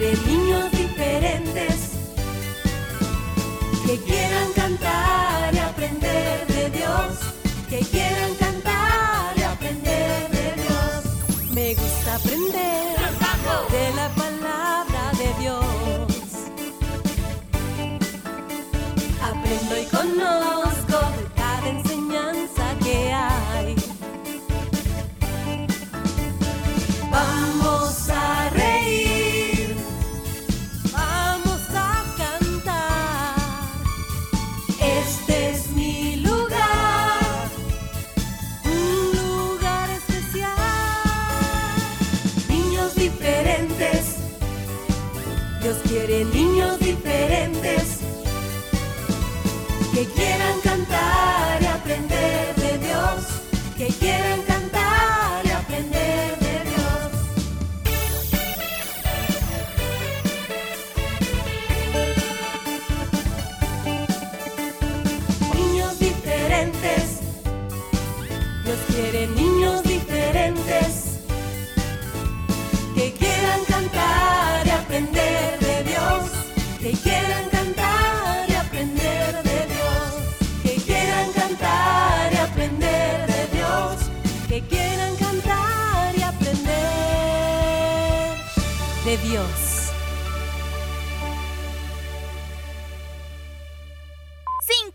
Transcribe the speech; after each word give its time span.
quiere 0.00 0.16
niños 0.26 0.70
diferentes 0.72 1.90
que 3.86 3.98
quieran 3.98 4.29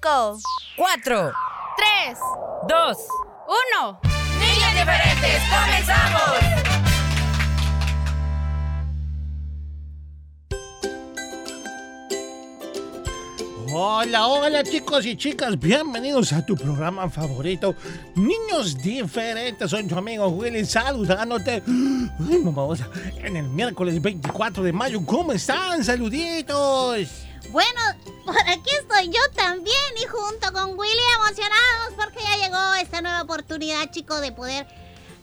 5, 0.05 0.39
4, 0.77 1.33
3, 1.77 2.19
2, 2.69 2.97
1. 3.81 3.99
Niñas 4.39 4.73
diferentes, 4.75 5.41
comenzamos. 5.49 6.21
Hola, 13.73 14.27
hola 14.27 14.63
chicos 14.63 15.07
y 15.07 15.17
chicas, 15.17 15.59
bienvenidos 15.59 16.33
a 16.33 16.45
tu 16.45 16.55
programa 16.55 17.09
favorito, 17.09 17.73
Niños 18.13 18.77
Diferentes. 18.77 19.71
Soy 19.71 19.87
tu 19.87 19.97
amigo 19.97 20.27
Willy 20.27 20.65
saludándote. 20.65 21.63
Ay, 21.65 22.37
mamá, 22.43 22.75
en 23.23 23.37
el 23.37 23.49
miércoles 23.49 23.99
24 23.99 24.61
de 24.61 24.71
mayo, 24.71 25.03
¿cómo 25.03 25.33
están? 25.33 25.83
Saluditos. 25.83 27.24
Bueno, 27.55 27.79
por 28.25 28.37
aquí 28.49 28.69
estoy 28.81 29.05
yo 29.05 29.21
también 29.33 29.73
y 30.03 30.05
junto 30.07 30.51
con 30.51 30.77
Willy 30.77 31.01
emocionados 31.15 31.93
porque 31.95 32.21
ya 32.21 32.45
llegó 32.45 32.73
esta 32.73 33.01
nueva 33.01 33.21
oportunidad, 33.21 33.91
chicos, 33.91 34.19
de 34.19 34.33
poder 34.33 34.67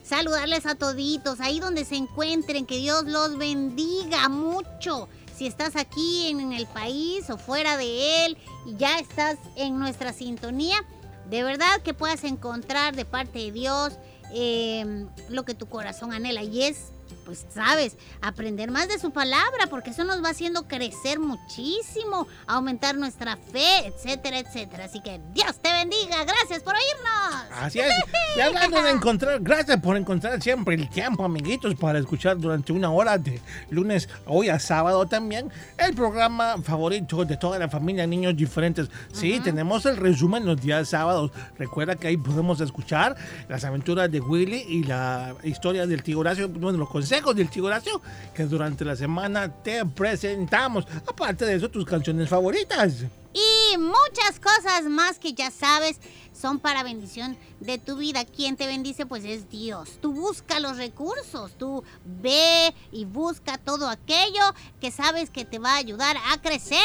saludarles 0.03 0.65
a 0.65 0.75
toditos 0.75 1.41
ahí 1.41 1.61
donde 1.61 1.85
se 1.85 1.97
encuentren. 1.97 2.65
Que 2.65 2.79
Dios 2.79 3.05
los 3.05 3.37
bendiga 3.37 4.31
mucho. 4.31 5.11
Si 5.37 5.47
estás 5.47 5.77
aquí 5.77 6.29
en 6.29 6.55
el 6.55 6.67
país 6.67 7.29
o 7.29 7.37
fuera 7.37 7.77
de 7.77 8.25
él 8.25 8.39
y 8.65 8.77
ya 8.77 8.99
estás 8.99 9.37
en 9.57 9.79
nuestra 9.79 10.15
sintonía, 10.15 10.83
de 11.29 11.43
verdad 11.43 11.83
que 11.83 11.93
puedas 11.93 12.25
encontrar 12.25 12.97
de 12.97 13.05
parte 13.05 13.41
de 13.41 13.53
Dios 13.53 13.93
eh, 14.33 15.05
lo 15.29 15.45
que 15.45 15.53
tu 15.53 15.69
corazón 15.69 16.15
anhela 16.15 16.43
y 16.43 16.63
es 16.63 16.93
pues 17.25 17.47
sabes, 17.53 17.97
aprender 18.21 18.71
más 18.71 18.89
de 18.89 18.99
su 18.99 19.11
palabra, 19.11 19.67
porque 19.71 19.91
eso 19.91 20.05
nos 20.05 20.23
va 20.23 20.31
haciendo 20.31 20.67
crecer 20.67 21.19
muchísimo, 21.19 22.27
aumentar 22.47 22.97
nuestra 22.97 23.37
fe, 23.37 23.87
etcétera, 23.87 24.39
etcétera. 24.39 24.85
Así 24.85 25.01
que 25.01 25.21
Dios 25.33 25.61
te 25.61 25.73
bendiga, 25.73 26.25
gracias 26.25 26.63
por 26.63 26.75
oírnos. 26.75 27.47
Así 27.53 27.81
es. 27.81 27.93
Y 28.37 28.41
hablando 28.41 28.83
de 28.83 28.91
encontrar, 28.91 29.41
gracias 29.41 29.81
por 29.81 29.97
encontrar 29.97 30.43
siempre 30.43 30.75
el 30.75 30.89
tiempo, 30.89 31.25
amiguitos, 31.25 31.75
para 31.75 31.99
escuchar 31.99 32.39
durante 32.39 32.73
una 32.73 32.91
hora 32.91 33.19
de 33.19 33.41
lunes, 33.71 34.09
hoy 34.27 34.49
a 34.49 34.59
sábado 34.59 35.07
también, 35.07 35.51
el 35.79 35.95
programa 35.95 36.57
favorito 36.63 37.25
de 37.25 37.37
toda 37.37 37.59
la 37.59 37.69
familia 37.69 38.07
Niños 38.07 38.37
Diferentes. 38.37 38.89
Sí, 39.13 39.41
tenemos 39.41 39.87
el 39.87 39.97
resumen 39.97 40.47
los 40.47 40.61
días 40.61 40.89
sábados. 40.89 41.31
Recuerda 41.59 41.97
que 41.97 42.09
ahí 42.09 42.17
podemos 42.17 42.61
escuchar 42.61 43.17
las 43.49 43.65
aventuras 43.65 44.11
de 44.11 44.21
Willy 44.21 44.65
y 44.69 44.85
la 44.85 45.35
historia 45.45 45.87
del 45.87 46.03
tío 46.03 46.19
Horacio, 46.19 46.49
bueno, 46.49 46.79
los 46.79 46.89
consejos 46.89 47.12
del 47.13 47.51
tío 47.51 47.67
Horacio 47.67 48.01
que 48.35 48.45
durante 48.45 48.87
la 48.87 48.97
semana 48.97 49.53
te 49.63 49.85
presentamos. 49.85 50.87
Aparte 51.07 51.45
de 51.45 51.57
eso, 51.57 51.69
tus 51.69 51.85
canciones 51.85 52.27
favoritas. 52.27 53.05
Y 53.35 53.77
muchas 53.77 54.41
cosas 54.41 54.85
más 54.85 55.19
que 55.19 55.35
ya 55.35 55.51
sabes 55.51 55.99
son 56.39 56.59
para 56.59 56.83
bendición 56.83 57.37
de 57.61 57.79
tu 57.79 57.97
vida. 57.97 58.25
Quien 58.25 58.57
te 58.57 58.67
bendice 58.67 59.07
pues 59.07 59.25
es 59.25 59.49
Dios. 59.49 59.99
Tú 60.01 60.13
busca 60.13 60.59
los 60.59 60.77
recursos, 60.77 61.53
tú 61.59 61.85
ve 62.05 62.75
y 62.91 63.05
busca 63.05 63.59
todo 63.59 63.89
aquello 63.89 64.43
que 64.81 64.91
sabes 64.91 65.31
que 65.31 65.45
te 65.45 65.59
va 65.59 65.75
a 65.75 65.77
ayudar 65.77 66.17
a 66.33 66.41
crecer 66.41 66.81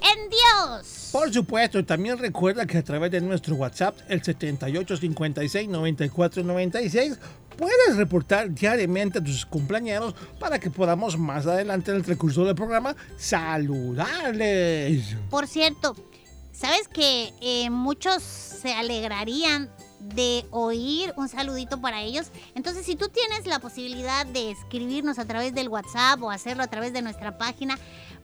en 0.00 0.30
Dios. 0.30 1.10
Por 1.12 1.32
supuesto, 1.32 1.84
también 1.84 2.18
recuerda 2.18 2.66
que 2.66 2.78
a 2.78 2.84
través 2.84 3.10
de 3.10 3.20
nuestro 3.20 3.56
WhatsApp, 3.56 3.98
el 4.08 4.22
7856-9496, 4.22 7.18
puedes 7.62 7.96
reportar 7.96 8.52
diariamente 8.52 9.20
a 9.20 9.22
tus 9.24 9.46
cumpleaños 9.46 10.16
para 10.40 10.58
que 10.58 10.68
podamos 10.68 11.16
más 11.16 11.46
adelante 11.46 11.92
en 11.92 11.98
el 11.98 12.04
recurso 12.04 12.44
del 12.44 12.56
programa 12.56 12.96
saludarles. 13.16 15.14
Por 15.30 15.46
cierto, 15.46 15.94
¿sabes 16.50 16.88
que 16.88 17.32
eh, 17.40 17.70
muchos 17.70 18.20
se 18.24 18.72
alegrarían 18.72 19.70
de 20.00 20.44
oír 20.50 21.14
un 21.16 21.28
saludito 21.28 21.80
para 21.80 22.02
ellos? 22.02 22.32
Entonces, 22.56 22.84
si 22.84 22.96
tú 22.96 23.08
tienes 23.10 23.46
la 23.46 23.60
posibilidad 23.60 24.26
de 24.26 24.50
escribirnos 24.50 25.20
a 25.20 25.24
través 25.24 25.54
del 25.54 25.68
WhatsApp 25.68 26.20
o 26.20 26.32
hacerlo 26.32 26.64
a 26.64 26.66
través 26.66 26.92
de 26.92 27.00
nuestra 27.02 27.38
página, 27.38 27.78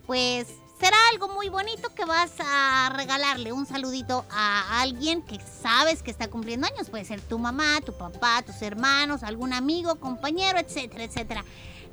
pues 0.09 0.49
será 0.78 0.97
algo 1.12 1.28
muy 1.28 1.49
bonito 1.49 1.89
que 1.94 2.05
vas 2.05 2.31
a 2.39 2.93
regalarle 2.94 3.53
un 3.53 3.66
saludito 3.66 4.25
a 4.31 4.81
alguien 4.81 5.22
que 5.22 5.39
sabes 5.41 6.03
que 6.03 6.11
está 6.11 6.28
cumpliendo 6.28 6.66
años. 6.66 6.91
Puede 6.91 7.05
ser 7.05 7.21
tu 7.21 7.39
mamá, 7.39 7.81
tu 7.84 7.97
papá, 7.97 8.43
tus 8.43 8.62
hermanos, 8.62 9.22
algún 9.22 9.53
amigo, 9.53 9.97
compañero, 9.97 10.59
etcétera, 10.59 11.05
etcétera. 11.05 11.44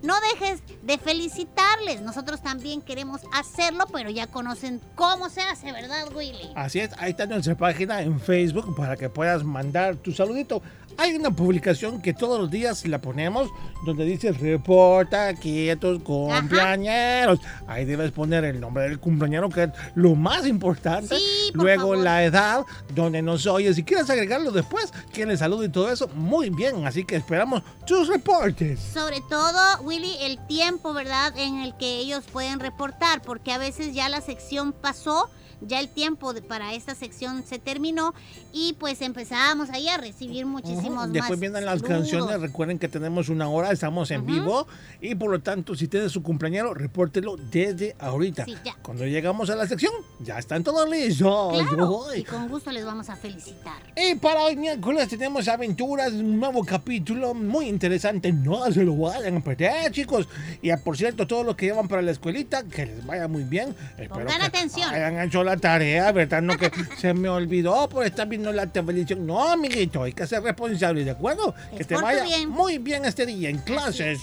No 0.03 0.13
dejes 0.33 0.61
de 0.83 0.97
felicitarles. 0.99 2.01
Nosotros 2.01 2.41
también 2.41 2.81
queremos 2.81 3.21
hacerlo, 3.33 3.85
pero 3.91 4.09
ya 4.09 4.27
conocen 4.27 4.79
cómo 4.93 5.29
se 5.29 5.41
hace, 5.41 5.71
¿verdad, 5.71 6.13
Willy? 6.13 6.51
Así 6.55 6.79
es, 6.79 6.91
ahí 6.99 7.11
está 7.11 7.25
nuestra 7.25 7.55
página 7.55 8.01
en 8.01 8.19
Facebook 8.19 8.75
para 8.75 8.97
que 8.97 9.09
puedas 9.09 9.43
mandar 9.43 9.95
tu 9.95 10.11
saludito. 10.11 10.61
Hay 10.97 11.13
una 11.15 11.31
publicación 11.31 12.01
que 12.01 12.13
todos 12.13 12.39
los 12.39 12.49
días 12.49 12.85
la 12.87 12.99
ponemos 12.99 13.49
donde 13.85 14.05
dice 14.05 14.31
reporta 14.31 15.27
aquí 15.27 15.69
a 15.69 15.75
tus 15.75 16.01
cumpleañeros. 16.01 17.39
Ahí 17.67 17.85
debes 17.85 18.11
poner 18.11 18.43
el 18.45 18.59
nombre 18.59 18.83
del 18.83 18.99
cumpleañero 18.99 19.49
que 19.49 19.63
es 19.63 19.69
lo 19.93 20.15
más 20.15 20.47
importante. 20.47 21.15
Sí, 21.15 21.51
Luego 21.53 21.81
favor. 21.81 21.97
la 21.97 22.23
edad, 22.23 22.63
donde 22.93 23.21
nos 23.21 23.45
oyes. 23.45 23.75
Si 23.75 23.83
quieres 23.83 24.09
agregarlo 24.09 24.51
después, 24.51 24.91
quién 25.13 25.29
le 25.29 25.35
y 25.35 25.69
todo 25.69 25.91
eso, 25.91 26.07
muy 26.15 26.49
bien. 26.49 26.87
Así 26.87 27.05
que 27.05 27.15
esperamos 27.15 27.61
tus 27.85 28.07
reportes. 28.07 28.79
Sobre 28.79 29.21
todo, 29.29 29.59
Willy, 29.81 30.15
el 30.21 30.39
tiempo, 30.47 30.93
¿verdad? 30.93 31.37
En 31.37 31.59
el 31.59 31.75
que 31.77 31.99
ellos 31.99 32.23
pueden 32.31 32.59
reportar, 32.59 33.21
porque 33.21 33.51
a 33.51 33.57
veces 33.57 33.93
ya 33.93 34.09
la 34.09 34.21
sección 34.21 34.73
pasó, 34.73 35.29
ya 35.67 35.79
el 35.79 35.89
tiempo 35.89 36.33
de- 36.33 36.41
para 36.41 36.73
esta 36.73 36.95
sección 36.95 37.43
se 37.47 37.59
terminó 37.59 38.13
y 38.53 38.73
pues 38.79 39.01
empezábamos 39.01 39.69
ahí 39.69 39.87
a 39.87 39.97
recibir 39.97 40.45
muchísimos 40.45 40.75
decimos 40.85 41.11
Después 41.13 41.31
más 41.31 41.39
vienen 41.39 41.65
las 41.65 41.79
rudos. 41.81 41.89
canciones. 41.89 42.41
Recuerden 42.41 42.79
que 42.79 42.87
tenemos 42.87 43.29
una 43.29 43.47
hora, 43.49 43.71
estamos 43.71 44.11
en 44.11 44.25
vivo. 44.25 44.67
Y 45.01 45.15
por 45.15 45.31
lo 45.31 45.39
tanto, 45.41 45.75
si 45.75 45.87
tiene 45.87 46.09
su 46.09 46.21
cumpleañero, 46.23 46.73
repórtelo 46.73 47.35
desde 47.37 47.95
ahorita. 47.99 48.45
Sí. 48.45 48.55
Cuando 48.81 49.05
llegamos 49.05 49.49
a 49.49 49.55
la 49.55 49.67
sección, 49.67 49.93
ya 50.19 50.37
están 50.37 50.63
todos 50.63 50.89
listos. 50.89 51.53
Claro, 51.53 52.05
y 52.15 52.23
con 52.23 52.47
gusto 52.49 52.71
les 52.71 52.85
vamos 52.85 53.09
a 53.09 53.15
felicitar. 53.15 53.81
Y 53.95 54.15
para 54.15 54.43
hoy 54.43 54.55
miércoles 54.55 55.07
tenemos 55.09 55.47
aventuras, 55.47 56.11
un 56.13 56.39
nuevo 56.39 56.63
capítulo 56.63 57.33
muy 57.33 57.67
interesante. 57.67 58.31
No 58.31 58.71
se 58.71 58.83
lo 58.83 58.95
vayan 58.95 59.37
a 59.37 59.43
perder, 59.43 59.91
chicos. 59.91 60.27
Y 60.61 60.71
por 60.77 60.97
cierto, 60.97 61.25
todos 61.27 61.45
los 61.45 61.55
que 61.55 61.67
llevan 61.67 61.87
para 61.87 62.01
la 62.01 62.11
escuelita, 62.11 62.63
que 62.63 62.85
les 62.85 63.05
vaya 63.05 63.27
muy 63.27 63.43
bien. 63.43 63.75
Espero 63.97 64.25
Pongan 64.25 64.39
que 64.39 64.45
atención. 64.45 64.89
Hayan 64.93 65.19
hecho 65.19 65.43
la 65.43 65.54
tarea, 65.57 66.11
¿verdad? 66.11 66.41
No 66.41 66.57
que 66.57 66.71
se 66.99 67.13
me 67.13 67.29
olvidó 67.29 67.87
por 67.89 68.05
estar 68.05 68.27
viendo 68.27 68.51
la 68.51 68.67
televisión. 68.67 69.25
No, 69.25 69.49
amiguito, 69.51 70.03
hay 70.03 70.13
que 70.13 70.25
ser 70.27 70.41
responsable, 70.43 71.03
¿de 71.03 71.11
acuerdo? 71.11 71.53
Que 71.77 71.83
te 71.83 71.95
vaya 71.95 72.23
bien. 72.23 72.49
muy 72.49 72.77
bien 72.77 73.05
este 73.05 73.25
día 73.25 73.49
en 73.49 73.59
clases. 73.59 74.19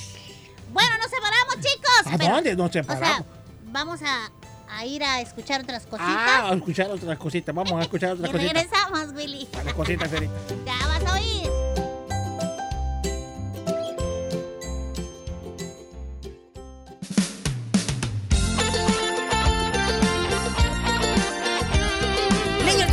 Bueno, 0.72 0.90
nos 0.98 1.06
separamos, 1.10 1.56
chicos. 1.56 2.12
¿A 2.14 2.18
pero- 2.18 2.34
dónde 2.34 2.56
nos 2.56 2.68
O 2.70 2.72
sea, 2.72 2.82
separamos? 2.82 3.26
vamos 3.64 4.00
a, 4.02 4.30
a 4.76 4.86
ir 4.86 5.02
a 5.04 5.20
escuchar 5.20 5.60
otras 5.62 5.82
cositas. 5.84 6.08
Ah, 6.08 6.48
a 6.50 6.54
escuchar 6.54 6.90
otras 6.90 7.18
cositas. 7.18 7.54
Vamos 7.54 7.72
a 7.72 7.82
escuchar 7.82 8.10
y 8.10 8.12
otras 8.14 8.30
cositas. 8.32 8.52
regresamos, 8.54 9.12
Willy. 9.14 9.48
Las 9.64 9.74
cositas, 9.74 10.10
Cerita. 10.10 10.32
Ya 10.64 10.86
vas 10.86 11.04
a 11.04 11.14
oír. 11.14 11.71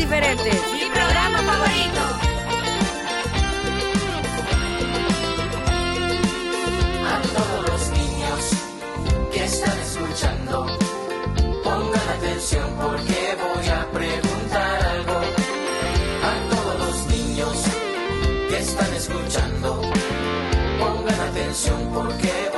Mi 0.10 0.16
programa 0.92 1.38
favorito. 1.38 2.02
A 7.06 7.22
todos 7.36 7.70
los 7.70 7.90
niños 7.92 8.42
que 9.32 9.44
están 9.44 9.78
escuchando, 9.78 10.66
pongan 11.64 12.10
atención 12.18 12.68
porque 12.82 13.38
voy 13.38 13.68
a 13.70 13.92
preguntar 13.92 14.82
algo. 14.96 15.20
A 16.26 16.34
todos 16.50 16.80
los 16.80 17.06
niños 17.06 17.64
que 18.50 18.58
están 18.58 18.92
escuchando, 18.96 19.80
pongan 20.80 21.20
atención 21.30 21.92
porque 21.94 22.49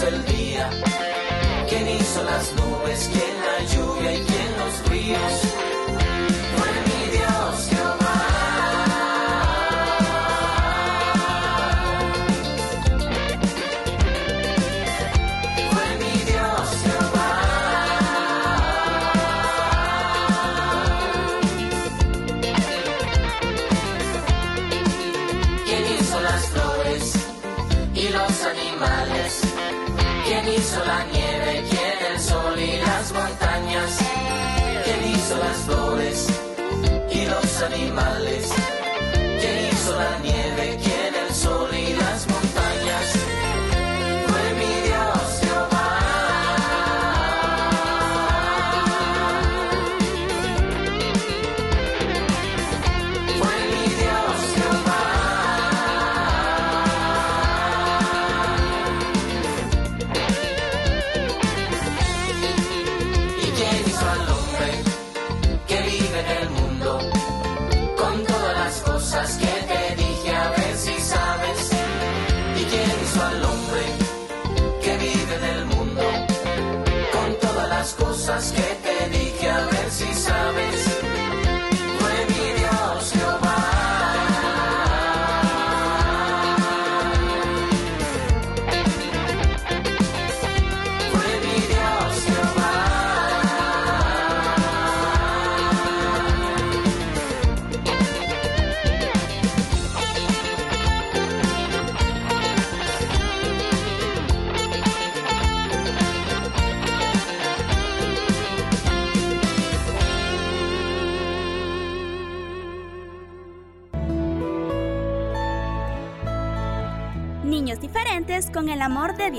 hizo 0.00 0.08
el 0.08 0.24
día? 0.24 0.70
¿Quién 1.68 1.88
hizo 1.88 2.24
las 2.24 2.52
nubes? 2.54 3.10
¿Quién 3.12 3.36
la 3.44 3.74
lluvia? 3.74 4.12
¿Y 4.14 4.24
quién 4.24 4.58
los 4.58 4.90
ríos? 4.90 5.79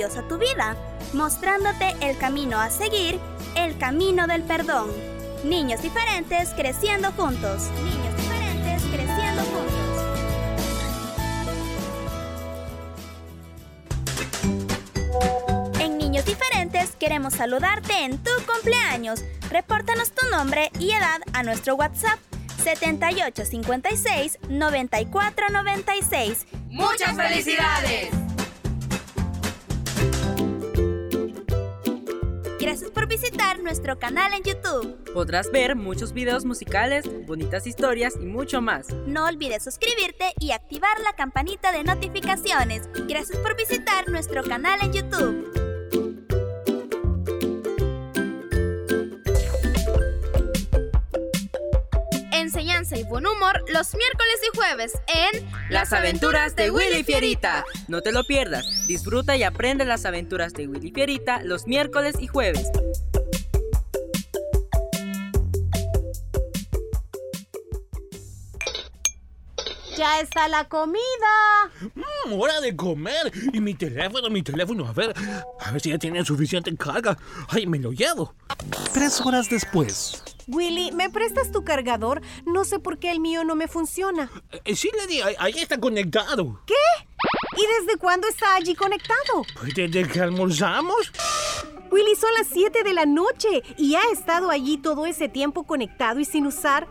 A 0.01 0.27
tu 0.27 0.39
vida, 0.39 0.75
mostrándote 1.13 1.96
el 2.01 2.17
camino 2.17 2.60
a 2.60 2.72
seguir, 2.72 3.20
el 3.55 3.77
camino 3.77 4.25
del 4.25 4.41
perdón. 4.41 4.89
Niños 5.43 5.84
diferentes 5.84 6.50
creciendo 6.55 7.12
juntos. 7.12 7.70
Niños 7.84 8.17
diferentes 8.17 8.81
creciendo 8.91 9.43
juntos. 9.43 9.77
En 15.79 16.00
Niños 16.00 16.25
Diferentes 16.25 16.96
queremos 16.96 17.36
saludarte 17.36 17.93
en 18.03 18.17
tu 18.17 18.31
cumpleaños. 18.51 19.24
Repórtanos 19.51 20.13
tu 20.13 20.27
nombre 20.29 20.72
y 20.79 20.93
edad 20.93 21.22
a 21.34 21.43
nuestro 21.43 21.75
WhatsApp 21.75 22.17
7856 22.63 24.39
9496. 24.50 26.48
¡Muchas 26.70 27.15
felicidades! 27.15 28.20
Gracias 32.61 32.91
por 32.91 33.07
visitar 33.07 33.59
nuestro 33.63 33.97
canal 33.97 34.33
en 34.33 34.43
YouTube. 34.43 34.95
Podrás 35.15 35.51
ver 35.51 35.75
muchos 35.75 36.13
videos 36.13 36.45
musicales, 36.45 37.09
bonitas 37.25 37.65
historias 37.65 38.13
y 38.21 38.27
mucho 38.27 38.61
más. 38.61 38.87
No 39.07 39.25
olvides 39.25 39.63
suscribirte 39.63 40.33
y 40.39 40.51
activar 40.51 40.99
la 40.99 41.13
campanita 41.13 41.71
de 41.71 41.83
notificaciones. 41.83 42.87
Gracias 43.07 43.39
por 43.39 43.57
visitar 43.57 44.07
nuestro 44.09 44.43
canal 44.43 44.77
en 44.83 44.93
YouTube. 44.93 45.70
Risa 52.91 52.98
y 52.98 53.03
buen 53.03 53.25
humor 53.25 53.63
los 53.67 53.95
miércoles 53.95 54.39
y 54.51 54.57
jueves 54.57 54.93
en 55.07 55.50
Las 55.69 55.93
aventuras 55.93 56.55
de 56.55 56.71
Willy 56.71 57.03
Fierita. 57.03 57.65
No 57.88 58.01
te 58.01 58.12
lo 58.12 58.24
pierdas. 58.24 58.65
Disfruta 58.88 59.36
y 59.36 59.43
aprende 59.43 59.86
las 59.86 60.05
aventuras 60.05 60.53
de 60.53 60.67
Willy 60.67 60.91
Fierita 60.91 61.41
los 61.43 61.67
miércoles 61.67 62.15
y 62.19 62.27
jueves. 62.27 62.67
Ya 69.98 70.19
está 70.19 70.48
la 70.48 70.67
comida. 70.67 70.98
Mm, 71.93 72.33
hora 72.33 72.60
de 72.60 72.75
comer. 72.75 73.31
Y 73.53 73.60
mi 73.60 73.75
teléfono, 73.75 74.29
mi 74.29 74.41
teléfono. 74.41 74.88
A 74.88 74.93
ver, 74.93 75.13
a 75.60 75.71
ver 75.71 75.81
si 75.81 75.89
ya 75.89 75.98
tiene 76.00 76.25
suficiente 76.25 76.75
carga. 76.75 77.17
Ay, 77.50 77.67
me 77.67 77.77
lo 77.77 77.91
llevo. 77.91 78.33
Tres 78.93 79.21
horas 79.21 79.48
después. 79.50 80.24
Willy, 80.48 80.91
¿me 80.91 81.10
prestas 81.10 81.51
tu 81.51 81.63
cargador? 81.63 82.21
No 82.45 82.65
sé 82.65 82.79
por 82.79 83.00
qué 83.00 83.12
el 83.12 83.19
mío 83.19 83.43
no 83.43 83.55
me 83.55 83.67
funciona. 83.67 84.29
Eh, 84.65 84.75
sí, 84.75 84.89
Lady, 84.98 85.21
ahí, 85.38 85.53
está 85.57 85.79
conectado. 85.79 86.62
¿Qué? 86.65 86.74
¿Y 87.57 87.86
desde 87.86 87.98
cuándo 87.98 88.27
está 88.27 88.55
allí 88.55 88.75
conectado? 88.75 89.45
Pues 89.60 89.74
desde 89.74 90.07
que 90.07 90.19
almorzamos. 90.19 91.12
Willy, 91.91 92.15
son 92.15 92.29
las 92.38 92.48
7 92.48 92.83
de 92.83 92.93
la 92.93 93.05
noche 93.05 93.63
y 93.75 93.95
ha 93.95 94.03
estado 94.13 94.50
allí 94.50 94.77
todo 94.77 95.05
ese 95.05 95.27
tiempo 95.27 95.63
conectado 95.63 96.21
y 96.21 96.25
sin 96.25 96.48
usar. 96.48 96.88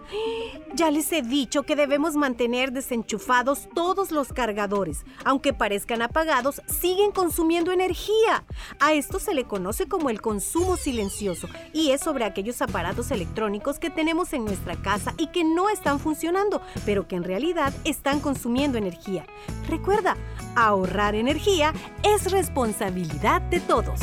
Ya 0.75 0.91
les 0.91 1.11
he 1.13 1.23
dicho 1.23 1.63
que 1.63 1.75
debemos 1.75 2.17
mantener 2.17 2.71
desenchufados 2.71 3.67
todos 3.75 4.11
los 4.11 4.31
cargadores. 4.35 5.05
Aunque 5.25 5.55
parezcan 5.55 6.03
apagados, 6.03 6.61
siguen 6.67 7.13
consumiendo 7.13 7.73
energía. 7.73 8.45
A 8.79 8.93
esto 8.93 9.19
se 9.19 9.33
le 9.33 9.45
conoce 9.45 9.89
como 9.89 10.11
el 10.11 10.21
consumo 10.21 10.77
silencioso 10.77 11.49
y 11.73 11.93
es 11.93 12.03
sobre 12.03 12.25
aquellos 12.25 12.61
aparatos 12.61 13.11
electrónicos 13.11 13.79
que 13.79 13.89
tenemos 13.89 14.35
en 14.35 14.45
nuestra 14.45 14.77
casa 14.77 15.15
y 15.17 15.29
que 15.29 15.45
no 15.45 15.71
están 15.71 15.99
funcionando, 15.99 16.61
pero 16.85 17.09
que 17.09 17.17
en 17.17 17.25
realidad 17.25 17.73
están 17.85 18.21
consumiendo 18.21 18.77
energía. 18.77 19.25
Recuerda, 19.67 20.19
ahorrar 20.57 21.15
energía 21.15 21.73
es 22.03 22.31
responsabilidad 22.31 23.41
de 23.41 23.61
todos. 23.61 23.99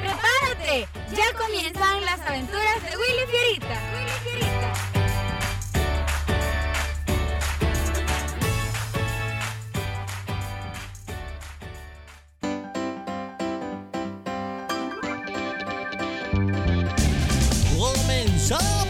¡Prepárate! 0.00 0.88
Ya 1.14 1.32
comienzan 1.38 2.02
las 2.04 2.20
aventuras 2.20 2.82
de 2.82 2.96
Willy 2.96 3.26
Fierita. 3.30 3.78
Willy 3.92 4.16
Fierita. 4.24 4.72
¡Comenzamos! 17.76 18.82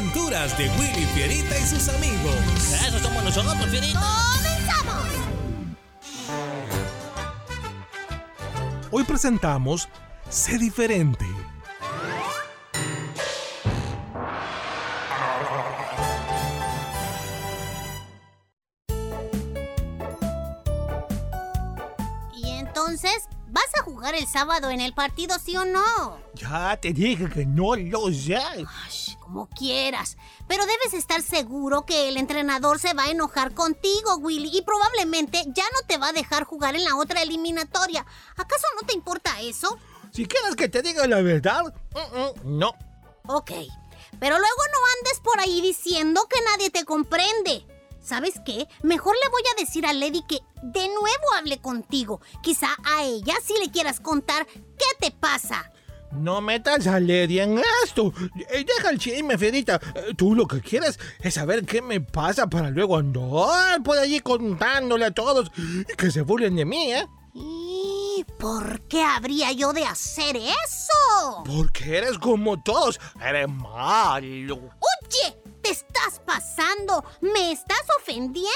Aventuras 0.00 0.56
de 0.56 0.68
Willy 0.70 1.04
Fierita 1.14 1.58
y 1.58 1.66
sus 1.66 1.88
amigos. 1.90 2.34
Eso 2.86 2.98
somos 3.00 3.22
nosotros, 3.22 3.66
Fierita. 3.66 4.00
¡Comenzamos! 4.34 5.08
Hoy 8.90 9.04
presentamos 9.04 9.88
Sé 10.30 10.58
diferente. 10.58 11.26
Y 22.32 22.48
entonces, 22.48 23.28
¿vas 23.48 23.64
a 23.76 23.82
jugar 23.82 24.14
el 24.14 24.26
sábado 24.26 24.70
en 24.70 24.80
el 24.80 24.94
partido, 24.94 25.36
sí 25.44 25.56
o 25.56 25.64
no? 25.64 26.16
Ya 26.34 26.76
te 26.76 26.92
dije 26.92 27.28
que 27.28 27.44
no 27.44 27.74
lo 27.74 28.12
sé. 28.12 28.38
Como 29.30 29.48
quieras. 29.48 30.16
Pero 30.48 30.66
debes 30.66 30.92
estar 30.92 31.22
seguro 31.22 31.86
que 31.86 32.08
el 32.08 32.16
entrenador 32.16 32.80
se 32.80 32.94
va 32.94 33.04
a 33.04 33.10
enojar 33.10 33.54
contigo, 33.54 34.16
Willy, 34.16 34.50
y 34.52 34.62
probablemente 34.62 35.44
ya 35.54 35.62
no 35.72 35.86
te 35.86 35.98
va 35.98 36.08
a 36.08 36.12
dejar 36.12 36.42
jugar 36.42 36.74
en 36.74 36.84
la 36.84 36.96
otra 36.96 37.22
eliminatoria. 37.22 38.04
¿Acaso 38.36 38.66
no 38.74 38.84
te 38.88 38.92
importa 38.92 39.40
eso? 39.40 39.78
Si 40.12 40.26
quieres 40.26 40.56
que 40.56 40.68
te 40.68 40.82
diga 40.82 41.06
la 41.06 41.22
verdad, 41.22 41.62
mm, 41.94 42.58
no. 42.58 42.74
Ok. 43.28 43.52
Pero 44.18 44.36
luego 44.36 44.62
no 44.72 44.78
andes 44.98 45.20
por 45.22 45.38
ahí 45.38 45.60
diciendo 45.60 46.26
que 46.28 46.40
nadie 46.46 46.70
te 46.70 46.84
comprende. 46.84 47.64
¿Sabes 48.02 48.34
qué? 48.44 48.66
Mejor 48.82 49.14
le 49.14 49.30
voy 49.30 49.42
a 49.52 49.60
decir 49.60 49.86
a 49.86 49.92
Lady 49.92 50.22
que 50.22 50.40
de 50.60 50.88
nuevo 50.88 51.34
hable 51.36 51.60
contigo. 51.60 52.20
Quizá 52.42 52.76
a 52.84 53.04
ella 53.04 53.36
sí 53.44 53.54
le 53.60 53.70
quieras 53.70 54.00
contar 54.00 54.48
qué 54.48 54.86
te 54.98 55.12
pasa. 55.12 55.70
No 56.12 56.40
metas 56.40 56.86
a 56.86 56.98
Lady 57.00 57.38
en 57.40 57.60
esto. 57.84 58.12
Eh, 58.50 58.64
Deja 58.64 58.90
el 58.90 58.98
chisme, 58.98 59.38
Fierita. 59.38 59.80
Eh, 59.94 60.14
Tú 60.16 60.34
lo 60.34 60.46
que 60.46 60.60
quieres 60.60 60.98
es 61.20 61.34
saber 61.34 61.64
qué 61.64 61.82
me 61.82 62.00
pasa 62.00 62.48
para 62.48 62.70
luego 62.70 62.96
andar 62.96 63.82
por 63.82 63.96
allí 63.98 64.20
contándole 64.20 65.04
a 65.06 65.10
todos 65.12 65.50
y 65.56 65.84
que 65.96 66.10
se 66.10 66.22
burlen 66.22 66.56
de 66.56 66.64
mí, 66.64 66.92
¿eh? 66.92 67.06
¿Y 67.32 68.24
por 68.38 68.80
qué 68.88 69.02
habría 69.04 69.52
yo 69.52 69.72
de 69.72 69.84
hacer 69.84 70.36
eso? 70.36 71.44
Porque 71.46 71.96
eres 71.98 72.18
como 72.18 72.60
todos. 72.62 72.98
Eres 73.24 73.48
malo. 73.48 74.56
Oye, 74.56 75.38
te 75.62 75.70
estás 75.70 76.20
pasando. 76.26 77.04
Me 77.20 77.52
estás 77.52 77.82
ofendiendo, 78.00 78.50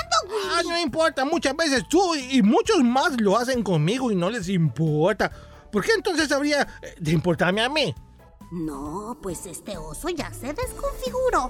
Ah, 0.51 0.57
Willy. 0.59 0.69
no 0.71 0.81
importa. 0.81 1.25
Muchas 1.25 1.57
veces 1.57 1.85
tú 1.89 2.15
y 2.17 2.43
muchos 2.43 2.83
más 2.83 3.21
lo 3.21 3.39
hacen 3.39 3.63
conmigo 3.63 4.11
y 4.11 4.17
no 4.17 4.29
les 4.29 4.49
importa. 4.49 5.31
¿Por 5.75 5.85
qué 5.85 5.91
entonces 5.97 6.31
habría 6.31 6.63
eh, 6.83 6.95
de 7.01 7.11
importarme 7.11 7.61
a 7.61 7.69
mí? 7.69 7.93
No, 8.53 9.19
pues 9.21 9.45
este 9.45 9.77
oso 9.77 10.09
ya 10.09 10.33
se 10.33 10.53
desconfiguró. 10.53 11.49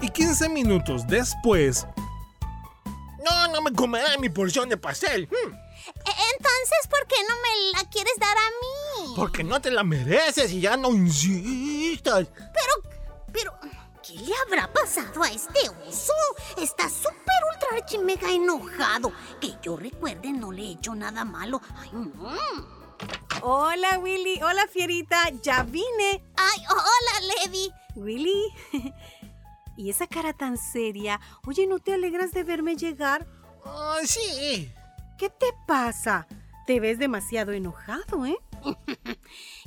Y 0.00 0.08
15 0.08 0.48
minutos 0.48 1.04
después, 1.08 1.84
No, 3.24 3.48
no 3.48 3.60
me 3.60 3.72
comeré 3.72 4.16
mi 4.20 4.28
porción 4.28 4.68
de 4.68 4.76
pastel. 4.76 5.28
Hmm, 5.28 5.52
E- 5.52 6.16
Entonces, 6.36 6.88
¿por 6.88 7.04
qué 7.08 7.16
no 7.28 7.34
me 7.36 7.72
la 7.82 7.90
quieres 7.90 8.14
dar 8.20 8.36
a 8.36 8.50
mí? 9.02 9.14
Porque 9.16 9.42
no 9.42 9.60
te 9.60 9.72
la 9.72 9.82
mereces 9.82 10.52
y 10.52 10.60
ya 10.60 10.76
no 10.76 10.90
insistas. 10.90 12.28
Pero, 12.36 12.94
pero, 13.32 13.52
¿qué 14.02 14.14
le 14.14 14.32
habrá 14.46 14.72
pasado 14.72 15.22
a 15.22 15.30
este 15.30 15.68
oso? 15.86 16.12
Está 16.56 16.88
súper 16.88 17.40
ultra 17.52 17.68
archi 17.76 17.98
mega 17.98 18.30
enojado. 18.30 19.12
Que 19.40 19.54
yo 19.62 19.76
recuerde, 19.76 20.32
no 20.32 20.52
le 20.52 20.62
he 20.62 20.72
hecho 20.72 20.94
nada 20.94 21.24
malo. 21.24 21.60
Ay, 21.76 21.90
no. 21.92 22.12
Hola 23.42 23.98
Willy, 23.98 24.40
hola 24.42 24.66
Fierita, 24.68 25.30
ya 25.42 25.62
vine. 25.62 26.22
Ay, 26.36 26.62
hola, 26.70 27.34
Lady. 27.36 27.72
Willy, 27.94 28.52
¿y 29.76 29.90
esa 29.90 30.06
cara 30.06 30.32
tan 30.32 30.56
seria? 30.56 31.20
Oye, 31.46 31.66
¿no 31.66 31.78
te 31.78 31.92
alegras 31.92 32.32
de 32.32 32.44
verme 32.44 32.76
llegar? 32.76 33.26
Ah, 33.64 33.98
sí. 34.04 34.72
¿Qué 35.18 35.28
te 35.28 35.46
pasa? 35.66 36.26
Te 36.66 36.80
ves 36.80 36.98
demasiado 36.98 37.52
enojado, 37.52 38.26
¿eh? 38.26 38.38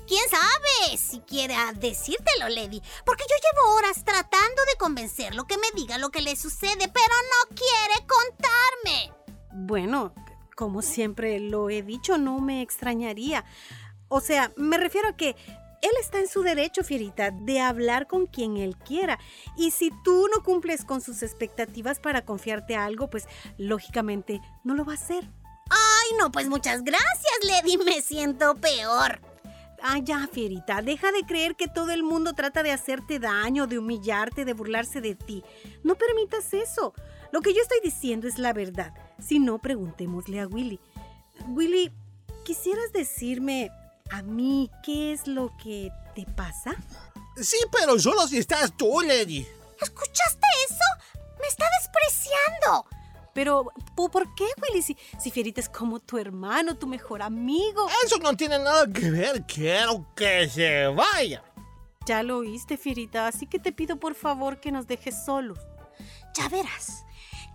¿Quién 0.08 0.24
sabe 0.30 0.98
si 0.98 1.20
quiere 1.22 1.56
decírtelo, 1.76 2.50
Lady? 2.50 2.82
Porque 3.06 3.24
yo 3.28 3.36
llevo 3.36 3.76
horas 3.76 4.04
tratando 4.04 4.62
de 4.72 4.78
convencerlo 4.78 5.48
que 5.48 5.58
me 5.58 5.72
diga 5.74 5.98
lo 5.98 6.10
que 6.10 6.22
le 6.22 6.36
sucede, 6.36 6.88
pero 6.88 7.16
no 7.32 7.56
quiere 7.56 8.08
contarme. 8.08 9.14
Bueno, 9.52 10.14
como 10.56 10.82
siempre 10.82 11.40
lo 11.40 11.70
he 11.70 11.82
dicho, 11.82 12.18
no 12.18 12.40
me 12.40 12.62
extrañaría. 12.62 13.46
O 14.08 14.22
sea, 14.22 14.52
me 14.58 14.78
refiero 14.78 15.10
a 15.10 15.18
que 15.18 15.36
él 15.82 15.92
está 16.00 16.20
en 16.20 16.28
su 16.28 16.42
derecho, 16.42 16.84
Fierita, 16.84 17.32
de 17.32 17.60
hablar 17.60 18.08
con 18.08 18.28
quien 18.28 18.58
él 18.58 18.78
quiera. 18.78 19.20
Y 19.58 19.72
si 19.72 19.92
tú 20.04 20.28
no 20.34 20.44
cumples 20.44 20.86
con 20.86 21.02
sus 21.02 21.24
expectativas 21.24 22.00
para 22.00 22.26
confiarte 22.26 22.76
algo, 22.76 23.10
pues 23.10 23.28
lógicamente 23.58 24.42
no 24.64 24.76
lo 24.76 24.86
va 24.86 24.94
a 24.94 24.96
hacer. 24.96 25.30
Ay, 25.70 26.18
no, 26.20 26.32
pues 26.32 26.48
muchas 26.48 26.84
gracias, 26.84 27.34
Lady. 27.44 27.78
Me 27.78 28.02
siento 28.02 28.56
peor. 28.56 29.20
Ah, 29.88 30.00
ya, 30.00 30.28
Fierita, 30.32 30.82
deja 30.82 31.12
de 31.12 31.28
creer 31.28 31.56
que 31.56 31.68
todo 31.68 31.92
el 31.92 32.02
mundo 32.02 32.34
trata 32.34 32.64
de 32.64 32.72
hacerte 32.72 33.20
daño, 33.20 33.68
de 33.68 33.78
humillarte, 33.78 34.44
de 34.44 34.54
burlarse 34.54 35.00
de 35.00 35.14
ti. 35.14 35.44
No 35.84 35.94
permitas 35.94 36.56
eso. 36.56 36.96
Lo 37.32 37.42
que 37.42 37.54
yo 37.54 37.62
estoy 37.62 37.78
diciendo 37.84 38.28
es 38.28 38.40
la 38.40 38.52
verdad. 38.52 38.96
Si 39.20 39.38
no, 39.38 39.60
preguntémosle 39.60 40.40
a 40.40 40.48
Willy. 40.48 40.80
Willy, 41.50 41.92
¿quisieras 42.46 42.92
decirme 42.94 43.70
a 44.10 44.24
mí 44.24 44.72
qué 44.84 45.14
es 45.14 45.28
lo 45.28 45.56
que 45.62 45.92
te 46.16 46.26
pasa? 46.26 46.76
Sí, 47.40 47.58
pero 47.72 48.00
solo 48.00 48.28
si 48.28 48.40
estás 48.40 48.76
tú, 48.76 49.02
Lady. 49.02 49.46
¿Escuchaste 49.80 50.48
eso? 50.68 51.20
¡Me 51.40 51.48
está 51.48 51.66
despreciando! 51.80 52.95
Pero, 53.36 53.66
¿por 53.96 54.34
qué, 54.34 54.46
Willy? 54.62 54.82
Si, 54.82 54.98
si 55.20 55.30
Fierita 55.30 55.60
es 55.60 55.68
como 55.68 56.00
tu 56.00 56.18
hermano, 56.18 56.78
tu 56.78 56.88
mejor 56.88 57.22
amigo. 57.22 57.86
Eso 58.06 58.18
no 58.20 58.34
tiene 58.38 58.58
nada 58.58 58.88
que 58.88 59.12
ver. 59.12 59.46
Quiero 59.46 60.08
que 60.16 60.48
se 60.48 60.88
vaya. 60.88 61.44
Ya 62.06 62.24
lo 62.24 62.38
oíste, 62.38 62.78
Fierita, 62.78 63.28
así 63.28 63.46
que 63.46 63.60
te 63.60 63.74
pido 63.74 64.00
por 64.00 64.16
favor 64.16 64.62
que 64.62 64.72
nos 64.72 64.88
dejes 64.88 65.26
solos. 65.26 65.60
Ya 66.34 66.48
verás. 66.48 67.04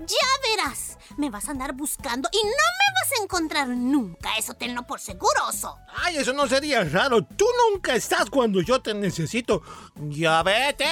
Ya 0.01 0.57
verás, 0.57 0.99
me 1.17 1.31
vas 1.31 1.49
a 1.49 1.51
andar 1.53 1.75
buscando 1.75 2.29
y 2.33 2.43
no 2.43 2.51
me 2.51 2.95
vas 2.95 3.19
a 3.19 3.23
encontrar 3.23 3.69
nunca, 3.69 4.37
eso 4.39 4.55
tenlo 4.55 4.87
por 4.87 4.99
seguroso. 4.99 5.77
Ay, 5.95 6.17
eso 6.17 6.33
no 6.33 6.47
sería 6.47 6.85
raro. 6.85 7.23
Tú 7.23 7.45
nunca 7.71 7.95
estás 7.95 8.31
cuando 8.31 8.63
yo 8.63 8.81
te 8.81 8.95
necesito. 8.95 9.63
Ya 9.97 10.43
vete. 10.43 10.87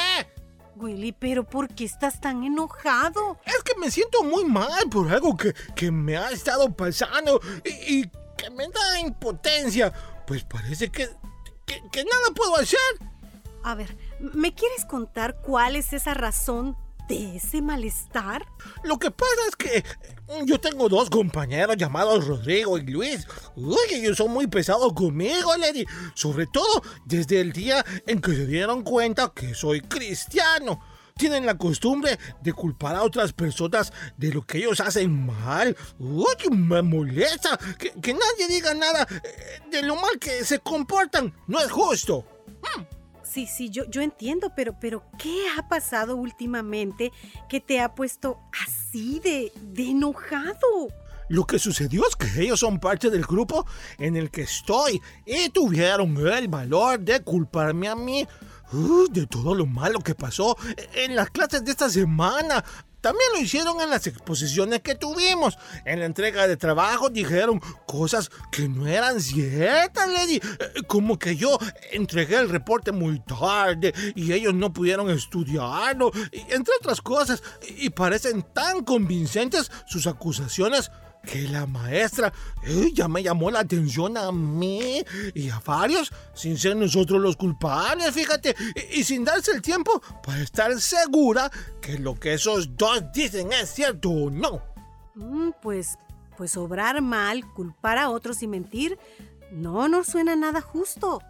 Willy, 0.78 1.12
pero 1.12 1.44
¿por 1.44 1.68
qué 1.68 1.84
estás 1.84 2.20
tan 2.20 2.44
enojado? 2.44 3.38
Es 3.44 3.62
que 3.62 3.78
me 3.78 3.90
siento 3.90 4.22
muy 4.22 4.44
mal 4.44 4.88
por 4.90 5.10
algo 5.10 5.36
que, 5.36 5.54
que 5.74 5.90
me 5.90 6.16
ha 6.16 6.30
estado 6.30 6.70
pasando 6.74 7.40
y, 7.64 7.98
y, 7.98 8.10
que 8.36 8.50
me 8.50 8.68
da 8.68 9.00
impotencia. 9.00 9.92
Pues 10.26 10.44
parece 10.44 10.90
que, 10.90 11.08
que, 11.66 11.82
que 11.90 12.04
nada 12.04 12.34
puedo 12.34 12.56
hacer. 12.56 12.78
A 13.64 13.74
ver, 13.74 13.96
¿me 14.20 14.54
quieres 14.54 14.84
contar 14.84 15.40
cuál 15.42 15.76
es 15.76 15.92
esa 15.92 16.14
razón 16.14 16.76
de 17.08 17.36
ese 17.36 17.62
malestar? 17.62 18.46
Lo 18.84 18.98
que 18.98 19.10
pasa 19.10 19.32
es 19.48 19.56
que 19.56 19.84
yo 20.44 20.60
tengo 20.60 20.88
dos 20.88 21.10
compañeros 21.10 21.76
llamados 21.76 22.26
Rodrigo 22.26 22.78
y 22.78 22.82
Luis. 22.82 23.26
Uy, 23.56 23.76
ellos 23.92 24.18
son 24.18 24.30
muy 24.30 24.46
pesados 24.46 24.92
conmigo, 24.92 25.56
Lady. 25.56 25.84
Sobre 26.14 26.46
todo 26.46 26.82
desde 27.04 27.40
el 27.40 27.52
día 27.52 27.84
en 28.06 28.20
que 28.20 28.32
se 28.34 28.46
dieron 28.46 28.82
cuenta 28.82 29.32
que 29.34 29.54
soy 29.54 29.80
cristiano. 29.80 30.80
Tienen 31.16 31.46
la 31.46 31.58
costumbre 31.58 32.16
de 32.40 32.52
culpar 32.52 32.94
a 32.94 33.02
otras 33.02 33.32
personas 33.32 33.92
de 34.16 34.32
lo 34.32 34.42
que 34.42 34.58
ellos 34.58 34.78
hacen 34.78 35.26
mal. 35.26 35.76
Uy, 35.98 36.24
me 36.50 36.80
molesta 36.82 37.58
que, 37.76 37.90
que 38.00 38.12
nadie 38.12 38.46
diga 38.48 38.72
nada 38.74 39.04
eh, 39.10 39.60
de 39.68 39.82
lo 39.82 39.96
mal 39.96 40.18
que 40.20 40.44
se 40.44 40.60
comportan. 40.60 41.34
No 41.48 41.58
es 41.58 41.72
justo. 41.72 42.24
Mm. 42.76 42.97
Sí, 43.38 43.46
sí, 43.46 43.70
yo, 43.70 43.84
yo 43.88 44.02
entiendo, 44.02 44.50
pero, 44.56 44.74
pero 44.80 45.04
¿qué 45.16 45.44
ha 45.56 45.68
pasado 45.68 46.16
últimamente 46.16 47.12
que 47.48 47.60
te 47.60 47.80
ha 47.80 47.94
puesto 47.94 48.40
así 48.66 49.20
de, 49.20 49.52
enojado? 49.76 50.88
Lo 51.28 51.44
que 51.44 51.60
sucedió 51.60 52.02
es 52.08 52.16
que 52.16 52.42
ellos 52.42 52.58
son 52.58 52.80
parte 52.80 53.10
del 53.10 53.24
grupo 53.24 53.64
en 53.96 54.16
el 54.16 54.32
que 54.32 54.42
estoy 54.42 55.00
y 55.24 55.50
tuvieron 55.50 56.16
el 56.26 56.48
valor 56.48 56.98
de 56.98 57.22
culparme 57.22 57.86
a 57.86 57.94
mí 57.94 58.26
uh, 58.72 59.06
de 59.08 59.28
todo 59.28 59.54
lo 59.54 59.66
malo 59.66 60.00
que 60.00 60.16
pasó 60.16 60.56
en 60.96 61.14
las 61.14 61.30
clases 61.30 61.64
de 61.64 61.70
esta 61.70 61.88
semana. 61.88 62.64
También 63.00 63.30
lo 63.34 63.40
hicieron 63.40 63.80
en 63.80 63.90
las 63.90 64.06
exposiciones 64.06 64.80
que 64.80 64.94
tuvimos. 64.94 65.56
En 65.84 66.00
la 66.00 66.06
entrega 66.06 66.48
de 66.48 66.56
trabajo 66.56 67.08
dijeron 67.10 67.60
cosas 67.86 68.30
que 68.50 68.68
no 68.68 68.86
eran 68.86 69.20
ciertas, 69.20 70.08
Lady. 70.08 70.36
Eh, 70.36 70.82
como 70.86 71.18
que 71.18 71.36
yo 71.36 71.58
entregué 71.92 72.36
el 72.36 72.48
reporte 72.48 72.90
muy 72.92 73.20
tarde 73.20 73.94
y 74.14 74.32
ellos 74.32 74.54
no 74.54 74.72
pudieron 74.72 75.10
estudiarlo, 75.10 76.10
entre 76.32 76.74
otras 76.80 77.00
cosas. 77.00 77.42
Y 77.76 77.90
parecen 77.90 78.42
tan 78.52 78.84
convincentes 78.84 79.70
sus 79.86 80.06
acusaciones 80.06 80.90
que 81.24 81.42
la 81.48 81.66
maestra 81.66 82.32
ya 82.94 83.08
me 83.08 83.22
llamó 83.22 83.50
la 83.50 83.60
atención 83.60 84.16
a 84.16 84.32
mí 84.32 85.04
y 85.34 85.50
a 85.50 85.60
varios 85.60 86.12
sin 86.34 86.56
ser 86.58 86.76
nosotros 86.76 87.20
los 87.20 87.36
culpables, 87.36 88.12
fíjate, 88.12 88.54
y, 88.74 89.00
y, 89.00 89.04
sin 89.04 89.24
darse 89.24 89.52
el 89.52 89.62
tiempo 89.62 90.00
para 90.24 90.40
estar 90.40 90.80
segura 90.80 91.50
que 91.80 91.98
lo 91.98 92.14
que 92.14 92.34
esos 92.34 92.76
dos 92.76 93.02
dicen 93.12 93.52
es 93.52 93.70
cierto 93.70 94.10
o 94.10 94.30
no. 94.30 94.62
Mm, 95.14 95.50
pues, 95.60 95.98
pues 96.36 96.56
obrar 96.56 97.00
mal, 97.02 97.44
culpar 97.52 97.98
a 97.98 98.10
otros 98.10 98.42
y 98.42 98.46
mentir, 98.46 98.98
no 99.50 99.88
nos 99.88 100.06
suena 100.06 100.36
nada 100.36 100.60
justo. 100.60 101.20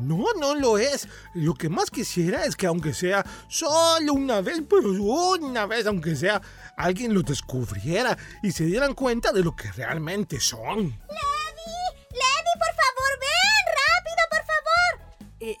No, 0.00 0.24
no 0.38 0.54
lo 0.54 0.78
es. 0.78 1.08
Lo 1.34 1.54
que 1.54 1.68
más 1.68 1.90
quisiera 1.90 2.44
es 2.44 2.54
que 2.54 2.66
aunque 2.66 2.94
sea 2.94 3.24
solo 3.48 4.12
una 4.12 4.40
vez, 4.40 4.62
pero 4.68 4.90
una 4.90 5.66
vez, 5.66 5.86
aunque 5.86 6.14
sea, 6.14 6.40
alguien 6.78 7.12
lo 7.12 7.22
descubriera 7.22 8.16
y 8.42 8.52
se 8.52 8.64
dieran 8.64 8.94
cuenta 8.94 9.32
de 9.32 9.42
lo 9.42 9.54
que 9.54 9.70
realmente 9.72 10.40
son. 10.40 10.78
¡Lady! 10.78 11.74
¡Lady, 12.10 12.52
por 12.56 12.74
favor, 12.80 13.10
ven! 13.20 13.64
¡Rápido, 13.82 14.22
por 14.30 14.44
favor! 14.52 14.92
Eh, 15.40 15.56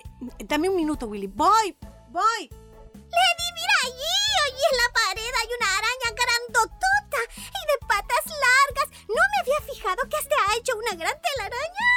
dame 0.46 0.68
un 0.68 0.76
minuto, 0.76 1.06
Willy. 1.06 1.26
Voy, 1.26 1.76
voy. 2.08 2.48
Lady, 2.94 3.46
mira 3.54 3.74
allí. 3.84 4.18
Allí 4.46 4.62
en 4.70 4.76
la 4.78 4.92
pared 4.94 5.32
hay 5.40 5.48
una 5.58 5.68
araña 5.78 6.10
grandotota 6.22 7.20
y 7.36 7.62
de 7.70 7.86
patas 7.86 8.24
largas. 8.26 8.88
No 9.08 9.14
me 9.14 9.40
había 9.42 9.74
fijado 9.74 10.08
que 10.08 10.16
hasta 10.16 10.34
ha 10.46 10.56
hecho 10.56 10.76
una 10.76 10.94
gran 10.94 11.14
telaraña. 11.20 11.88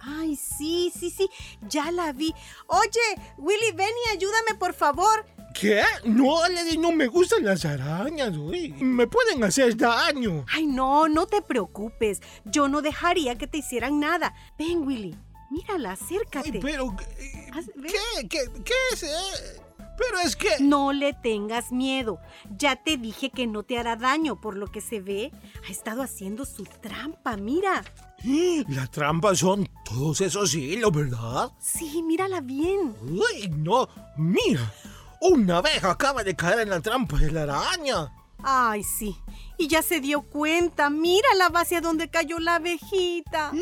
Ay, 0.00 0.36
sí, 0.36 0.92
sí, 0.98 1.10
sí, 1.10 1.28
ya 1.62 1.90
la 1.90 2.12
vi. 2.12 2.34
Oye, 2.68 3.20
Willy, 3.38 3.72
ven 3.72 3.92
y 4.06 4.10
ayúdame, 4.16 4.54
por 4.58 4.72
favor. 4.72 5.26
¿Qué? 5.60 5.82
No, 6.04 6.46
Lady, 6.48 6.76
no 6.76 6.92
me 6.92 7.06
gustan 7.06 7.44
las 7.44 7.64
arañas, 7.64 8.36
uy. 8.36 8.72
Me 8.78 9.06
pueden 9.06 9.42
hacer 9.44 9.76
daño. 9.76 10.44
Ay, 10.52 10.66
no, 10.66 11.08
no 11.08 11.26
te 11.26 11.40
preocupes. 11.42 12.20
Yo 12.44 12.68
no 12.68 12.82
dejaría 12.82 13.36
que 13.36 13.46
te 13.46 13.58
hicieran 13.58 13.98
nada. 13.98 14.34
Ven, 14.58 14.86
Willy, 14.86 15.16
mírala, 15.50 15.92
acércate. 15.92 16.50
Ay, 16.52 16.60
pero, 16.60 16.94
¿qué? 16.96 18.28
¿Qué, 18.28 18.38
qué 18.64 18.74
es? 18.92 19.02
Eh? 19.02 19.62
Pero 19.96 20.18
es 20.22 20.36
que... 20.36 20.48
No 20.60 20.92
le 20.92 21.14
tengas 21.14 21.72
miedo. 21.72 22.20
Ya 22.58 22.76
te 22.76 22.98
dije 22.98 23.30
que 23.30 23.46
no 23.46 23.62
te 23.62 23.78
hará 23.78 23.96
daño. 23.96 24.40
Por 24.40 24.56
lo 24.56 24.66
que 24.66 24.80
se 24.80 25.00
ve, 25.00 25.32
ha 25.66 25.70
estado 25.70 26.02
haciendo 26.02 26.44
su 26.44 26.64
trampa. 26.64 27.36
Mira. 27.36 27.82
La 28.68 28.86
trampa 28.88 29.34
son 29.34 29.68
todos 29.84 30.20
esos 30.20 30.54
hilos, 30.54 30.92
¿verdad? 30.92 31.50
Sí, 31.58 32.02
mírala 32.02 32.40
bien. 32.40 32.94
Uy, 33.02 33.48
no. 33.56 33.88
Mira. 34.16 34.72
Una 35.20 35.58
abeja 35.58 35.90
acaba 35.90 36.22
de 36.22 36.36
caer 36.36 36.60
en 36.60 36.70
la 36.70 36.80
trampa 36.80 37.16
de 37.18 37.30
la 37.30 37.42
araña. 37.44 38.12
Ay, 38.42 38.82
sí. 38.82 39.16
Y 39.58 39.68
ya 39.68 39.82
se 39.82 40.00
dio 40.00 40.22
cuenta. 40.22 40.90
Mira 40.90 41.28
la 41.38 41.48
base 41.48 41.80
donde 41.80 42.08
cayó 42.08 42.38
la 42.38 42.56
abejita. 42.56 43.52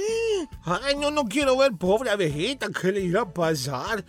Ay, 0.64 0.96
no, 0.96 1.10
no 1.10 1.24
quiero 1.24 1.56
ver 1.56 1.72
pobre 1.72 2.10
abejita. 2.10 2.68
¿Qué 2.68 2.92
le 2.92 3.00
irá 3.00 3.22
a 3.22 3.32
pasar? 3.32 4.04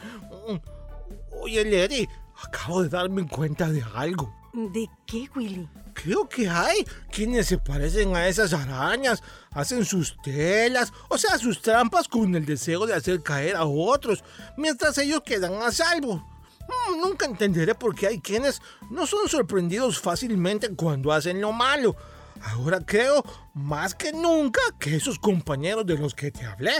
Oye, 1.42 1.64
Lady, 1.64 2.08
acabo 2.44 2.82
de 2.82 2.90
darme 2.90 3.28
cuenta 3.28 3.70
de 3.70 3.84
algo. 3.94 4.34
¿De 4.54 4.90
qué, 5.06 5.30
Willy? 5.36 5.70
Creo 5.94 6.28
que 6.28 6.50
hay 6.50 6.86
quienes 7.12 7.48
se 7.48 7.58
parecen 7.58 8.16
a 8.16 8.28
esas 8.28 8.52
arañas, 8.54 9.24
hacen 9.52 9.86
sus 9.86 10.18
telas, 10.22 10.92
o 11.10 11.18
sea, 11.18 11.38
sus 11.38 11.62
trampas 11.62 12.08
con 12.08 12.36
el 12.36 12.46
deseo 12.46 12.86
de 12.86 12.94
hacer 12.94 13.24
caer 13.24 13.56
a 13.56 13.66
otros, 13.66 14.24
mientras 14.58 14.98
ellos 14.98 15.22
quedan 15.26 15.54
a 15.62 15.72
salvo. 15.72 16.35
Mm, 16.68 17.02
nunca 17.02 17.26
entenderé 17.26 17.76
por 17.76 17.96
qué 17.96 18.08
hay 18.08 18.20
quienes 18.20 18.62
no 18.90 19.06
son 19.06 19.28
sorprendidos 19.28 20.00
fácilmente 20.00 20.76
cuando 20.76 21.12
hacen 21.12 21.42
lo 21.42 21.52
malo. 21.52 21.96
Ahora 22.42 22.80
creo, 22.80 23.24
más 23.54 23.96
que 23.96 24.12
nunca, 24.12 24.62
que 24.80 24.96
esos 24.96 25.18
compañeros 25.20 25.86
de 25.86 25.98
los 25.98 26.14
que 26.14 26.32
te 26.32 26.46
hablé, 26.46 26.74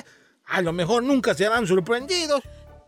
a 0.46 0.62
lo 0.62 0.74
mejor 0.74 1.04
nunca 1.04 1.34
serán 1.34 1.66
sorprendidos. 1.66 2.42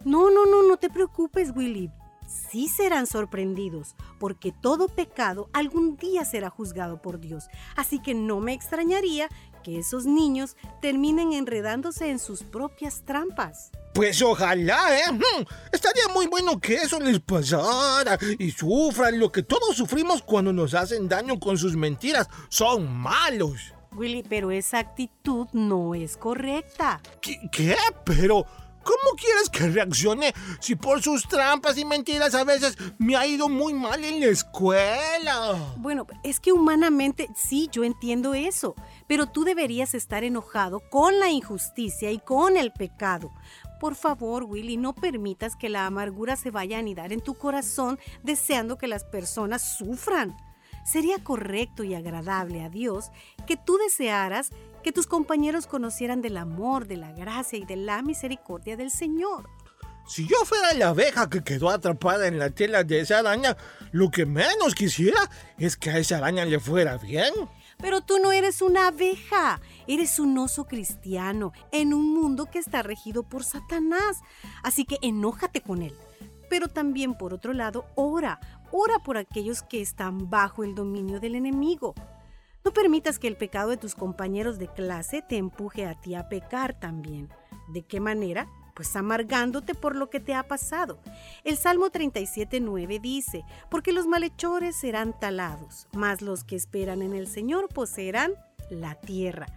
No, 0.06 0.30
no, 0.30 0.46
no, 0.46 0.64
no 0.64 0.78
te 0.78 0.90
preocupes, 0.90 1.52
Willy. 1.56 1.92
Sí 2.28 2.68
serán 2.68 3.08
sorprendidos, 3.08 3.96
porque 4.20 4.52
todo 4.52 4.90
pecado 4.90 5.50
algún 5.54 5.96
día 5.96 6.26
será 6.26 6.50
juzgado 6.50 7.02
por 7.02 7.20
Dios. 7.20 7.46
Así 7.78 8.00
que 8.00 8.14
no 8.14 8.42
me 8.42 8.54
extrañaría 8.54 9.30
que 9.68 9.80
esos 9.80 10.06
niños 10.06 10.56
terminen 10.82 11.34
enredándose 11.34 12.10
en 12.10 12.20
sus 12.20 12.42
propias 12.42 13.04
trampas. 13.04 13.70
Pues 13.94 14.22
ojalá, 14.22 14.98
¿eh? 14.98 15.46
Estaría 15.74 16.08
muy 16.14 16.28
bueno 16.28 16.58
que 16.58 16.76
eso 16.76 16.98
les 17.02 17.20
pasara 17.20 18.18
y 18.40 18.52
sufran 18.52 19.20
lo 19.20 19.30
que 19.30 19.44
todos 19.44 19.76
sufrimos 19.76 20.22
cuando 20.22 20.54
nos 20.54 20.74
hacen 20.74 21.10
daño 21.10 21.38
con 21.38 21.58
sus 21.58 21.76
mentiras. 21.76 22.30
Son 22.48 22.90
malos. 22.90 23.74
Willy, 23.92 24.24
pero 24.24 24.52
esa 24.52 24.80
actitud 24.80 25.48
no 25.52 25.94
es 25.94 26.16
correcta. 26.16 27.02
¿Qué? 27.20 27.38
qué? 27.52 27.76
Pero... 28.06 28.46
¿Cómo 28.88 29.18
quieres 29.18 29.50
que 29.50 29.68
reaccione 29.68 30.34
si 30.62 30.78
por 30.78 31.02
sus 31.02 31.28
trampas 31.28 31.78
y 31.78 31.84
mentiras 31.84 32.34
a 32.34 32.46
veces 32.46 32.78
me 32.98 33.18
ha 33.18 33.28
ido 33.28 33.50
muy 33.50 33.74
mal 33.74 34.02
en 34.06 34.22
la 34.22 34.28
escuela? 34.28 35.74
Bueno, 35.76 36.08
es 36.24 36.40
que 36.40 36.54
humanamente 36.54 37.28
sí, 37.36 37.68
yo 37.70 37.84
entiendo 37.84 38.34
eso, 38.34 38.76
pero 39.08 39.28
tú 39.28 39.44
deberías 39.44 39.94
estar 39.94 40.24
enojado 40.24 40.82
con 40.90 41.20
la 41.20 41.30
injusticia 41.30 42.12
y 42.12 42.20
con 42.20 42.58
el 42.58 42.72
pecado. 42.72 43.32
Por 43.80 43.96
favor, 43.96 44.44
Willy, 44.44 44.78
no 44.78 44.94
permitas 44.94 45.56
que 45.56 45.70
la 45.70 45.86
amargura 45.86 46.36
se 46.36 46.52
vaya 46.52 46.78
a 46.78 46.80
anidar 46.80 47.14
en 47.14 47.22
tu 47.22 47.36
corazón 47.36 48.00
deseando 48.24 48.78
que 48.78 48.88
las 48.88 49.04
personas 49.04 49.78
sufran. 49.78 50.36
Sería 50.84 51.24
correcto 51.24 51.84
y 51.84 51.94
agradable 51.94 52.64
a 52.64 52.70
Dios 52.70 53.12
que 53.46 53.58
tú 53.58 53.78
desearas 53.78 54.52
que 54.84 54.94
tus 54.94 55.06
compañeros 55.06 55.68
conocieran 55.68 56.22
del 56.22 56.38
amor, 56.38 56.88
de 56.88 56.98
la 56.98 57.12
gracia 57.12 57.60
y 57.60 57.66
de 57.66 57.76
la 57.76 58.02
misericordia 58.02 58.78
del 58.78 58.90
Señor. 58.90 59.50
Si 60.08 60.26
yo 60.26 60.38
fuera 60.46 60.74
la 60.74 60.90
abeja 60.90 61.30
que 61.30 61.44
quedó 61.44 61.70
atrapada 61.70 62.28
en 62.28 62.40
la 62.40 62.50
tela 62.50 62.86
de 62.86 63.02
esa 63.02 63.20
araña, 63.20 63.58
lo 63.92 64.10
que 64.10 64.26
menos 64.26 64.74
quisiera 64.74 65.20
es 65.58 65.76
que 65.76 65.90
a 65.90 65.98
esa 65.98 66.18
araña 66.18 66.46
le 66.46 66.62
fuera 66.62 66.98
bien. 66.98 67.34
Pero 67.78 68.02
tú 68.02 68.18
no 68.20 68.32
eres 68.32 68.62
una 68.62 68.88
abeja, 68.88 69.62
eres 69.86 70.20
un 70.20 70.38
oso 70.38 70.66
cristiano 70.66 71.54
en 71.72 71.94
un 71.94 72.14
mundo 72.14 72.48
que 72.48 72.60
está 72.60 72.82
regido 72.82 73.24
por 73.24 73.44
Satanás. 73.44 74.18
Así 74.64 74.84
que 74.84 74.98
enójate 75.02 75.62
con 75.62 75.84
él. 75.84 75.96
Pero 76.50 76.68
también, 76.68 77.16
por 77.16 77.34
otro 77.34 77.54
lado, 77.54 77.86
ora, 77.96 78.40
ora 78.72 79.00
por 79.00 79.18
aquellos 79.18 79.62
que 79.62 79.82
están 79.82 80.30
bajo 80.30 80.64
el 80.64 80.76
dominio 80.76 81.20
del 81.20 81.36
enemigo. 81.36 81.94
No 82.66 82.74
permitas 82.74 83.20
que 83.20 83.28
el 83.28 83.38
pecado 83.38 83.70
de 83.70 83.78
tus 83.78 83.96
compañeros 83.96 84.58
de 84.58 84.68
clase 84.68 85.22
te 85.22 85.38
empuje 85.38 85.86
a 85.86 85.96
ti 85.96 86.16
a 86.16 86.28
pecar 86.30 86.80
también. 86.80 87.30
¿De 87.70 87.84
qué 87.84 88.00
manera? 88.00 88.50
Pues 88.78 88.96
amargándote 88.96 89.74
por 89.74 89.96
lo 89.96 90.12
que 90.12 90.20
te 90.20 90.36
ha 90.36 90.48
pasado. 90.48 91.00
El 91.44 91.58
Salmo 91.58 91.88
37.9 91.88 93.02
dice, 93.02 93.44
porque 93.72 93.92
los 93.92 94.06
malhechores 94.06 94.76
serán 94.76 95.20
talados, 95.20 95.88
mas 95.94 96.22
los 96.22 96.44
que 96.44 96.56
esperan 96.56 97.02
en 97.02 97.16
el 97.16 97.26
Señor 97.26 97.70
poseerán 97.70 98.34
la 98.70 98.94
tierra. 98.94 99.48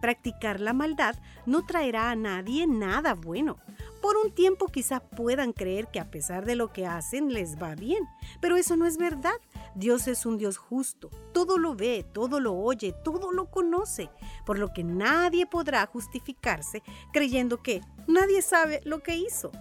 Practicar 0.00 0.58
la 0.58 0.72
maldad 0.72 1.14
no 1.46 1.64
traerá 1.64 2.10
a 2.10 2.16
nadie 2.16 2.66
nada 2.66 3.14
bueno. 3.14 3.56
Por 4.02 4.16
un 4.16 4.32
tiempo 4.32 4.66
quizá 4.66 4.98
puedan 5.00 5.52
creer 5.52 5.88
que 5.88 6.00
a 6.00 6.10
pesar 6.10 6.44
de 6.44 6.56
lo 6.56 6.72
que 6.72 6.86
hacen 6.86 7.32
les 7.32 7.62
va 7.62 7.76
bien, 7.76 8.04
pero 8.40 8.56
eso 8.56 8.76
no 8.76 8.86
es 8.86 8.98
verdad. 8.98 9.36
Dios 9.74 10.08
es 10.08 10.26
un 10.26 10.38
Dios 10.38 10.56
justo, 10.56 11.10
todo 11.32 11.58
lo 11.58 11.74
ve, 11.74 12.04
todo 12.12 12.40
lo 12.40 12.54
oye, 12.54 12.94
todo 13.04 13.30
lo 13.30 13.50
conoce, 13.50 14.10
por 14.44 14.58
lo 14.58 14.72
que 14.72 14.84
nadie 14.84 15.46
podrá 15.46 15.86
justificarse 15.86 16.82
creyendo 17.12 17.62
que 17.62 17.80
nadie 18.06 18.42
sabe 18.42 18.80
lo 18.84 19.02
que 19.02 19.16
hizo. 19.16 19.52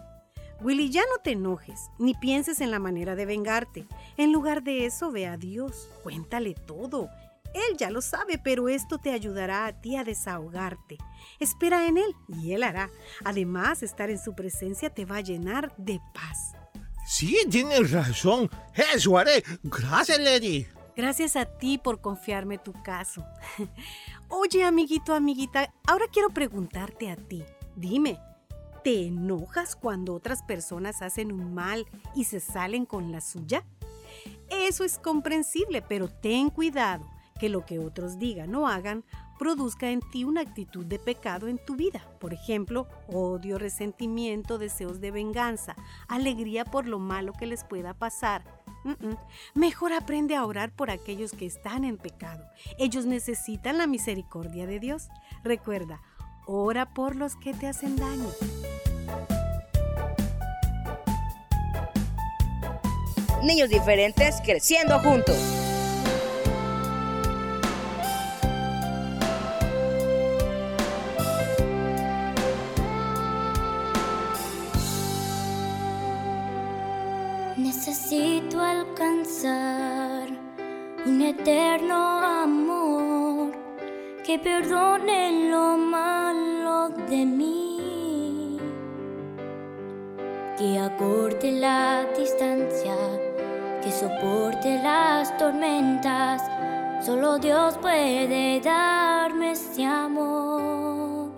Willy, 0.61 0.89
ya 0.89 1.01
no 1.01 1.21
te 1.21 1.31
enojes, 1.31 1.89
ni 1.99 2.13
pienses 2.13 2.61
en 2.61 2.71
la 2.71 2.79
manera 2.79 3.15
de 3.15 3.25
vengarte. 3.25 3.85
En 4.17 4.31
lugar 4.31 4.63
de 4.63 4.85
eso, 4.85 5.11
ve 5.11 5.27
a 5.27 5.37
Dios, 5.37 5.89
cuéntale 6.03 6.53
todo. 6.53 7.09
Él 7.53 7.77
ya 7.77 7.89
lo 7.89 8.01
sabe, 8.01 8.37
pero 8.37 8.67
esto 8.67 8.97
te 8.97 9.11
ayudará 9.11 9.65
a 9.65 9.73
ti 9.73 9.95
a 9.95 10.03
desahogarte. 10.03 10.97
Espera 11.39 11.87
en 11.87 11.97
Él 11.97 12.13
y 12.27 12.51
Él 12.53 12.63
hará. 12.63 12.89
Además, 13.23 13.81
estar 13.83 14.09
en 14.09 14.19
su 14.19 14.33
presencia 14.33 14.89
te 14.89 15.05
va 15.05 15.17
a 15.17 15.21
llenar 15.21 15.73
de 15.77 16.01
paz. 16.13 16.53
Sí, 17.05 17.37
tienes 17.49 17.91
razón. 17.91 18.49
Eso 18.93 19.17
haré. 19.17 19.43
Gracias, 19.63 20.19
Lady. 20.19 20.67
Gracias 20.97 21.35
a 21.35 21.45
ti 21.45 21.77
por 21.77 22.01
confiarme 22.01 22.57
tu 22.57 22.73
caso. 22.73 23.25
Oye, 24.29 24.63
amiguito, 24.63 25.13
amiguita, 25.13 25.73
ahora 25.85 26.05
quiero 26.11 26.29
preguntarte 26.29 27.11
a 27.11 27.15
ti. 27.15 27.43
Dime, 27.75 28.17
¿te 28.85 29.07
enojas 29.07 29.75
cuando 29.75 30.13
otras 30.13 30.43
personas 30.43 31.01
hacen 31.01 31.31
un 31.31 31.55
mal 31.55 31.87
y 32.13 32.25
se 32.25 32.39
salen 32.39 32.85
con 32.85 33.11
la 33.11 33.19
suya? 33.19 33.65
Eso 34.51 34.83
es 34.83 34.99
comprensible, 34.99 35.81
pero 35.81 36.07
ten 36.07 36.51
cuidado 36.51 37.03
que 37.39 37.49
lo 37.49 37.65
que 37.65 37.79
otros 37.79 38.19
digan 38.19 38.53
o 38.53 38.67
hagan 38.67 39.03
produzca 39.39 39.89
en 39.89 40.01
ti 40.01 40.23
una 40.23 40.41
actitud 40.41 40.85
de 40.85 40.99
pecado 40.99 41.47
en 41.47 41.57
tu 41.65 41.75
vida. 41.75 42.07
Por 42.19 42.31
ejemplo, 42.31 42.87
odio, 43.07 43.57
resentimiento, 43.57 44.59
deseos 44.59 45.01
de 45.01 45.09
venganza, 45.09 45.75
alegría 46.07 46.63
por 46.63 46.85
lo 46.85 46.99
malo 46.99 47.33
que 47.33 47.47
les 47.47 47.63
pueda 47.63 47.95
pasar. 47.95 48.43
Mejor 49.55 49.93
aprende 49.93 50.35
a 50.35 50.45
orar 50.45 50.71
por 50.71 50.91
aquellos 50.91 51.31
que 51.31 51.47
están 51.47 51.85
en 51.85 51.97
pecado. 51.97 52.45
Ellos 52.77 53.07
necesitan 53.07 53.79
la 53.79 53.87
misericordia 53.87 54.67
de 54.67 54.79
Dios. 54.79 55.09
Recuerda, 55.43 56.03
ora 56.45 56.93
por 56.93 57.15
los 57.15 57.35
que 57.35 57.55
te 57.55 57.65
hacen 57.65 57.95
daño. 57.95 58.29
Niños 63.45 63.69
diferentes 63.69 64.41
creciendo 64.43 64.97
juntos. 64.99 65.37
Necesito 77.55 78.59
alcanzar 78.59 80.27
un 81.05 81.21
eterno 81.21 81.95
amor 82.23 83.51
que 84.25 84.39
perdone 84.39 85.51
lo 85.51 85.77
malo 85.77 86.89
de 87.07 87.25
mí, 87.25 88.57
que 90.57 90.79
acorte 90.79 91.51
la 91.51 92.07
distancia, 92.17 92.95
que 93.85 93.91
soporte 93.91 94.81
las 94.81 95.37
tormentas. 95.37 96.41
Solo 97.05 97.37
Dios 97.37 97.77
puede 97.77 98.59
darme 98.59 99.51
ese 99.51 99.85
amor. 99.85 101.29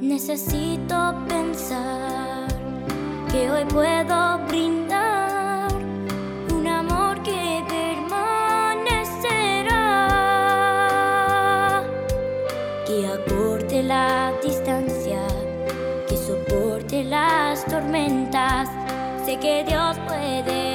Necesito 0.00 1.12
pensar 1.28 2.46
que 3.32 3.50
hoy 3.50 3.64
puedo 3.64 4.38
brindar 4.46 4.93
que 19.36 19.64
Dios 19.64 19.98
puede 20.06 20.73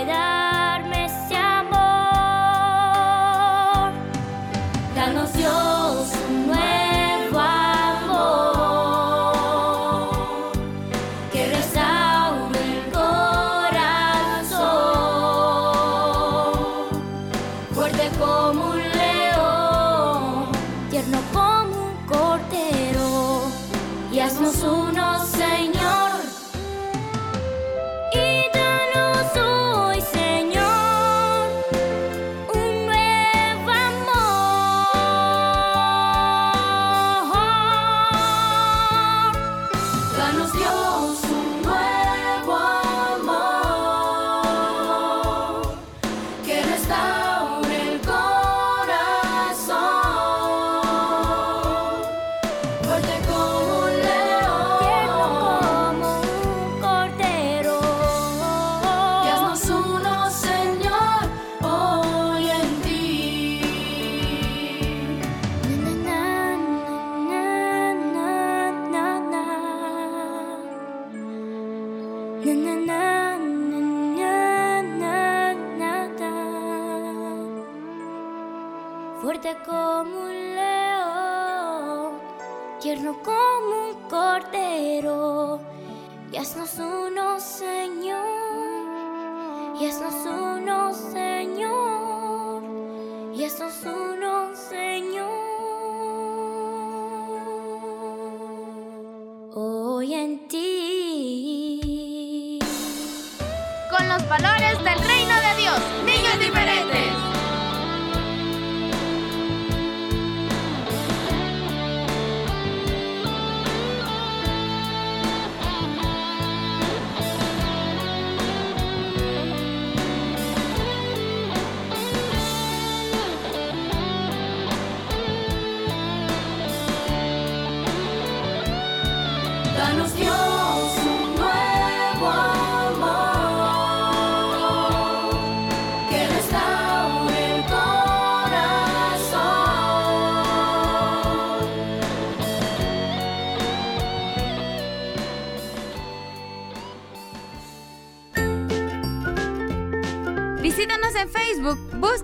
valores 104.30 104.78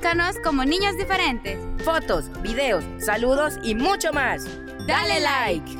Búscanos 0.06 0.36
como 0.44 0.64
Niños 0.64 0.96
Diferentes. 0.98 1.58
Fotos, 1.84 2.26
videos, 2.44 2.84
saludos 3.00 3.56
y 3.64 3.74
mucho 3.74 4.14
más. 4.14 4.46
Dale 4.86 5.20
like. 5.20 5.78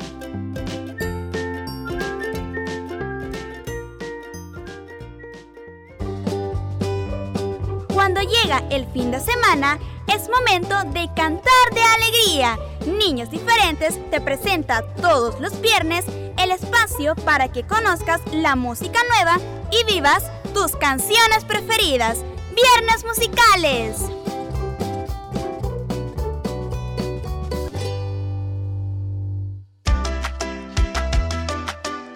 Cuando 7.94 8.20
llega 8.22 8.64
el 8.70 8.84
fin 8.86 9.12
de 9.12 9.20
semana, 9.20 9.78
es 10.12 10.28
momento 10.28 10.74
de 10.90 11.08
cantar 11.14 11.70
de 11.72 11.82
alegría. 11.82 12.58
Niños 12.98 13.30
Diferentes 13.30 14.00
te 14.10 14.20
presenta 14.20 14.82
todos 14.96 15.38
los 15.38 15.60
viernes 15.60 16.04
el 16.36 16.50
espacio 16.50 17.14
para 17.14 17.46
que 17.46 17.64
conozcas 17.64 18.20
la 18.32 18.56
música 18.56 18.98
nueva 19.08 19.38
y 19.70 19.84
vivas 19.84 20.24
tus 20.52 20.74
canciones 20.74 21.44
preferidas. 21.44 22.24
Viernes 22.56 23.04
Musicales. 23.04 24.00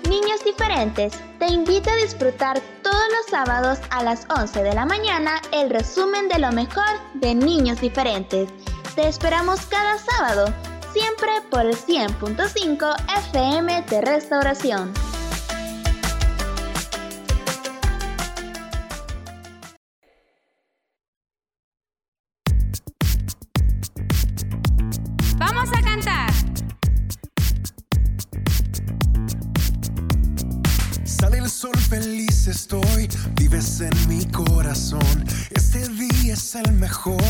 Niños 0.09 0.43
diferentes, 0.47 1.13
te 1.39 1.47
invito 1.49 1.91
a 1.91 1.97
disfrutar 1.97 2.59
todos 2.83 2.95
los 2.95 3.27
sábados 3.29 3.79
a 3.91 4.03
las 4.03 4.27
11 4.35 4.63
de 4.63 4.73
la 4.73 4.87
mañana 4.87 5.43
el 5.53 5.69
resumen 5.69 6.31
de 6.31 6.39
lo 6.39 6.53
mejor 6.53 6.89
de 7.13 7.35
Niños 7.35 7.83
diferentes. 7.83 8.49
Te 8.95 9.09
esperamos 9.09 9.61
cada 9.67 9.99
sábado, 9.99 10.47
siempre 10.95 11.33
por 11.51 11.67
el 11.67 11.77
100.5 11.77 12.97
FM 13.27 13.83
de 13.83 14.01
Restauración. 14.01 15.10
estoy, 32.51 33.09
vives 33.37 33.81
en 33.81 34.09
mi 34.09 34.25
corazón. 34.27 35.25
Este 35.51 35.89
día 35.89 36.35
es 36.35 36.55
el 36.57 36.73
mejor 36.73 37.23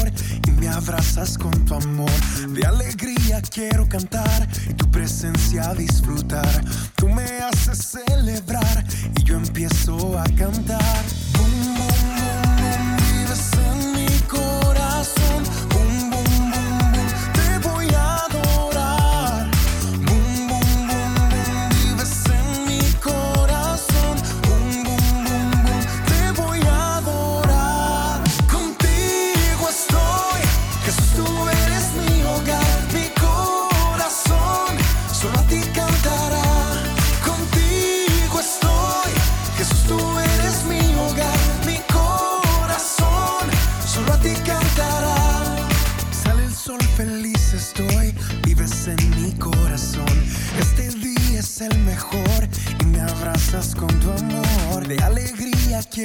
y 0.47 0.51
me 0.53 0.69
abrazas 0.69 1.37
con 1.37 1.53
tu 1.67 1.75
amor. 1.75 2.11
De 2.49 2.65
alegría 2.65 3.43
quiero 3.43 3.89
cantar 3.89 4.49
y 4.69 4.75
tu 4.75 4.91
presencia 4.91 5.75
disfrutar. 5.75 6.65
Tú 6.97 7.09
me 7.09 7.25
haces 7.25 7.79
celebrar 7.79 8.85
y 9.19 9.23
yo 9.25 9.37
empiezo 9.37 10.19
a 10.19 10.25
cantar. 10.25 11.05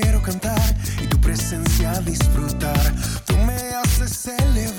quiero 0.01 0.21
cantar 0.21 0.75
y 1.01 1.08
tu 1.08 1.19
presencia 1.21 1.93
disfrutar. 2.01 2.93
Tú 3.25 3.38
me 3.38 3.53
haces 3.53 4.12
celebrar. 4.12 4.74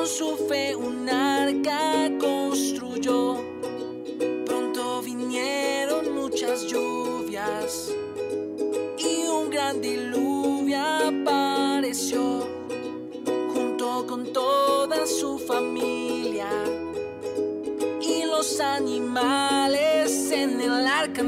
con 0.00 0.08
su 0.08 0.34
fe 0.48 0.74
un 0.74 1.10
arca 1.10 2.10
construyó. 2.18 3.36
Pronto 4.46 5.02
vinieron 5.02 6.14
muchas 6.14 6.64
lluvias 6.66 7.92
y 8.96 9.26
un 9.28 9.50
gran 9.50 9.82
diluvio 9.82 10.78
apareció 10.78 12.48
junto 13.52 14.06
con 14.06 14.32
toda 14.32 15.06
su 15.06 15.38
familia 15.38 16.48
y 18.00 18.24
los 18.24 18.58
animales 18.58 20.30
en 20.32 20.62
el 20.62 20.86
arca 20.86 21.20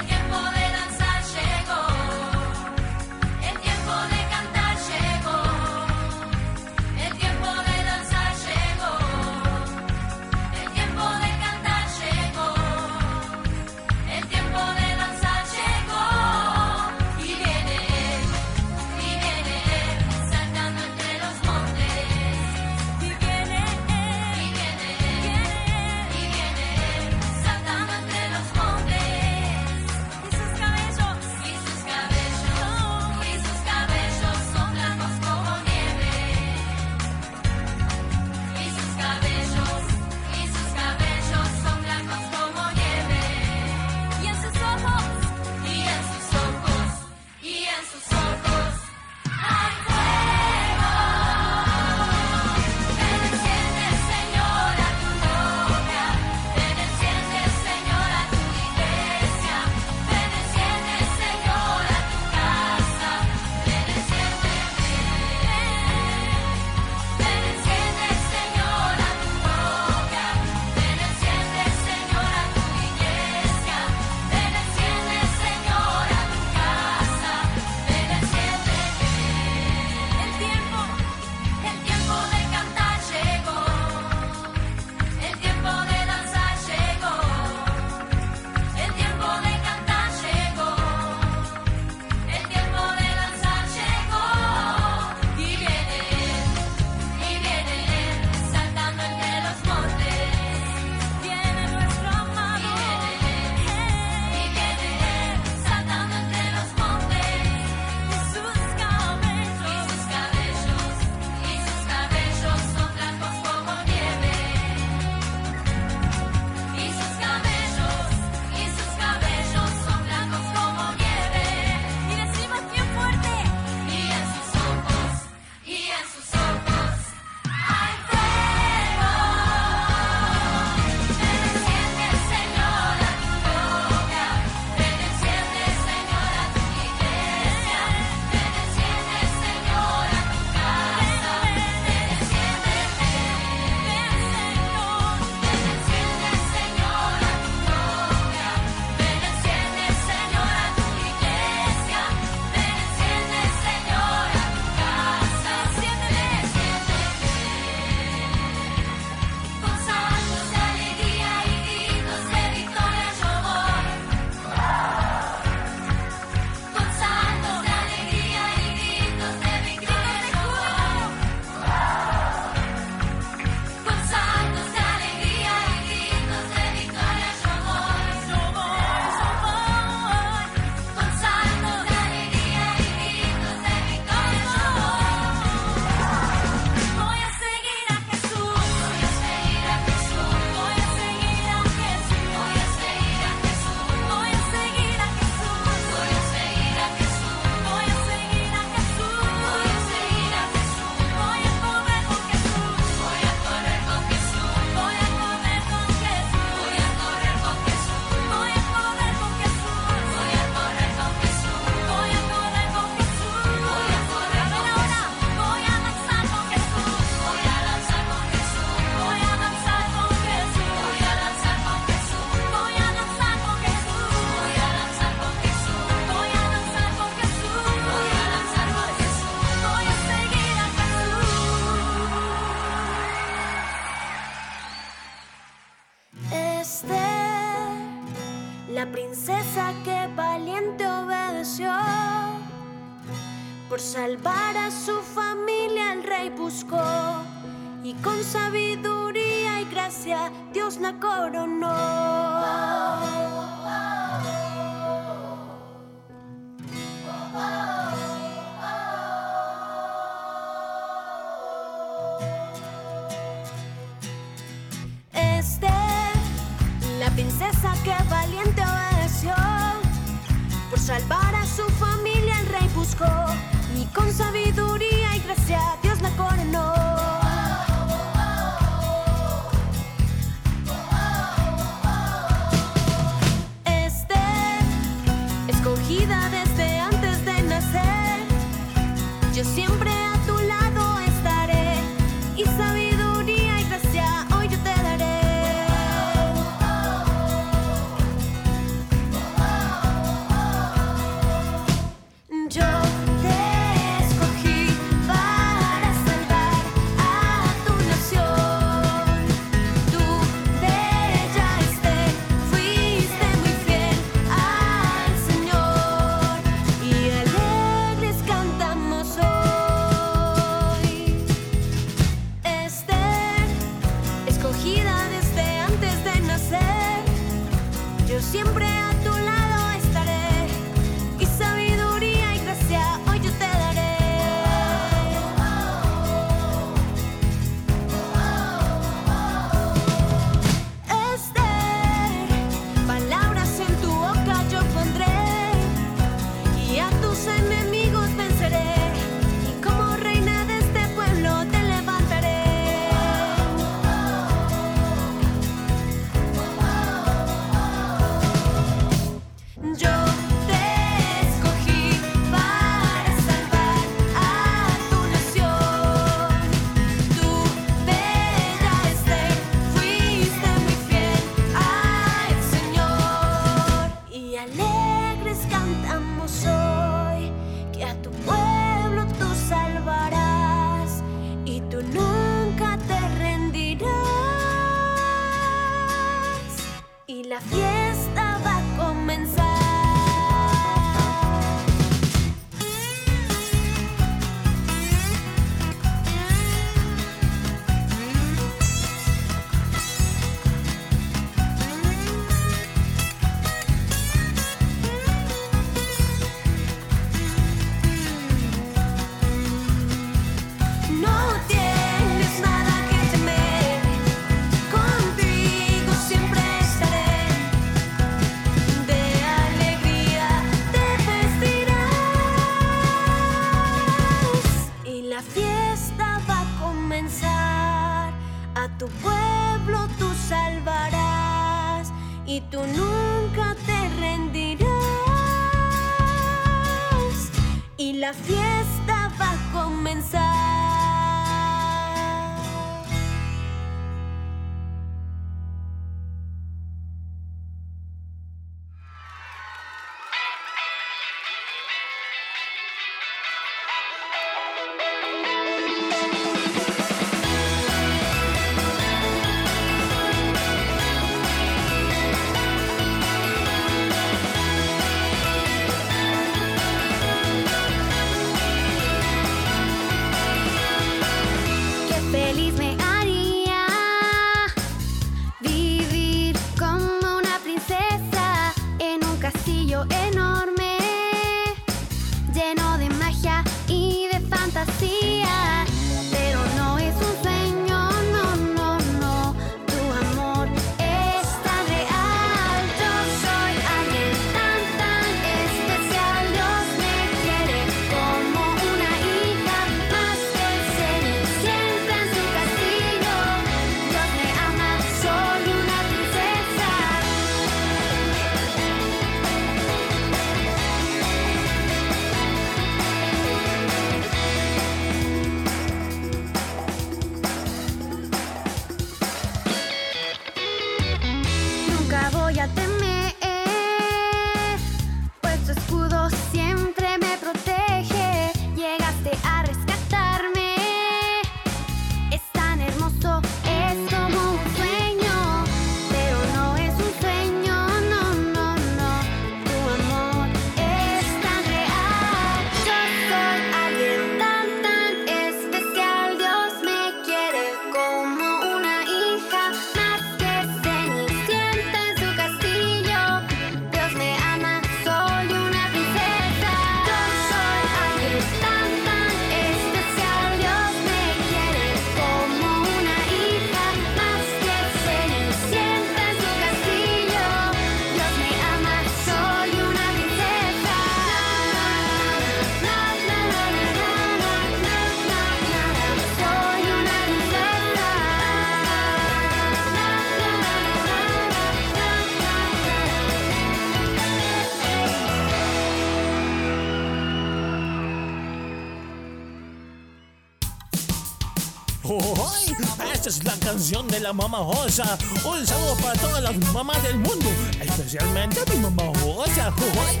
canción 593.44 593.86
de 593.88 594.00
la 594.00 594.12
mamá 594.12 594.40
Osa. 594.40 594.98
Un 595.24 595.46
saludo 595.46 595.76
para 595.76 595.92
todas 596.00 596.22
las 596.22 596.36
mamás 596.52 596.82
del 596.82 596.96
mundo, 596.96 597.28
especialmente 597.60 598.40
mi 598.50 598.56
mamá 598.58 598.84
Osa. 599.04 599.52
¡Ay! 599.86 600.00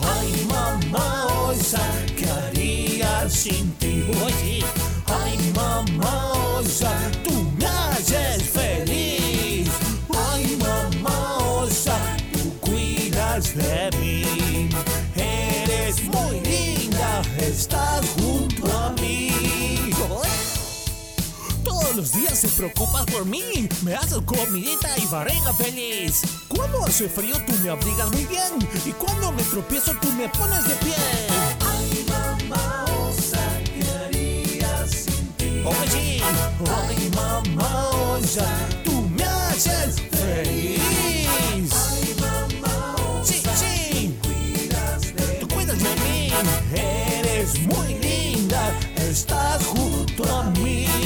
Ay, 0.00 0.46
mamá 0.46 1.26
Osa, 1.48 1.80
¿qué 2.16 2.30
haría 2.30 3.28
sin 3.28 3.72
ti? 3.72 4.04
Oye, 4.24 4.64
ay, 5.06 5.52
mamá 5.54 6.32
Osa, 6.56 6.92
tú 7.24 7.32
me 7.58 7.66
haces 7.66 8.44
feliz. 8.44 9.68
Ay, 10.30 10.56
mamá 10.56 11.38
Osa, 11.38 11.96
tú 12.32 12.52
cuidas 12.60 13.56
de 13.56 13.90
mí. 13.98 14.68
Eres 15.16 16.04
muy 16.04 16.40
linda, 16.40 17.22
estás 17.38 18.04
Todos 21.94 22.12
los 22.12 22.20
días 22.22 22.40
te 22.40 22.48
preocupas 22.48 23.06
por 23.06 23.24
mí. 23.24 23.68
Me 23.82 23.94
haces 23.94 24.18
comidita 24.26 24.88
y 24.98 25.06
barriga 25.06 25.52
feliz. 25.54 26.22
Cuando 26.48 26.84
hace 26.84 27.08
frío 27.08 27.36
tú 27.46 27.52
me 27.62 27.70
abrigas 27.70 28.10
muy 28.10 28.24
bien. 28.24 28.52
Y 28.84 28.90
cuando 28.90 29.30
me 29.30 29.40
tropiezo 29.44 29.92
tú 30.00 30.10
me 30.14 30.28
pones 30.30 30.66
de 30.66 30.74
pie. 30.74 30.96
Ay, 31.60 32.04
mamá, 32.08 32.84
osa, 33.08 33.38
¿qué 33.62 33.84
haría 34.06 34.86
sin 34.88 35.28
ti? 35.34 35.62
Oye, 35.64 36.20
ay, 36.88 37.10
mamá, 37.14 37.90
osa, 37.90 38.44
tú 38.82 39.08
me 39.16 39.22
haces 39.22 40.00
feliz. 40.10 40.80
Ay, 41.92 42.16
mamá, 42.18 42.96
sí, 43.22 43.40
sí. 43.56 44.18
Tú 45.38 45.46
cuidas 45.46 45.78
de 45.78 45.94
mí. 46.02 46.32
Eres 46.74 47.60
muy 47.60 47.94
linda. 48.00 48.76
Estás 48.96 49.64
junto 49.66 50.24
a 50.24 50.50
mí. 50.58 51.03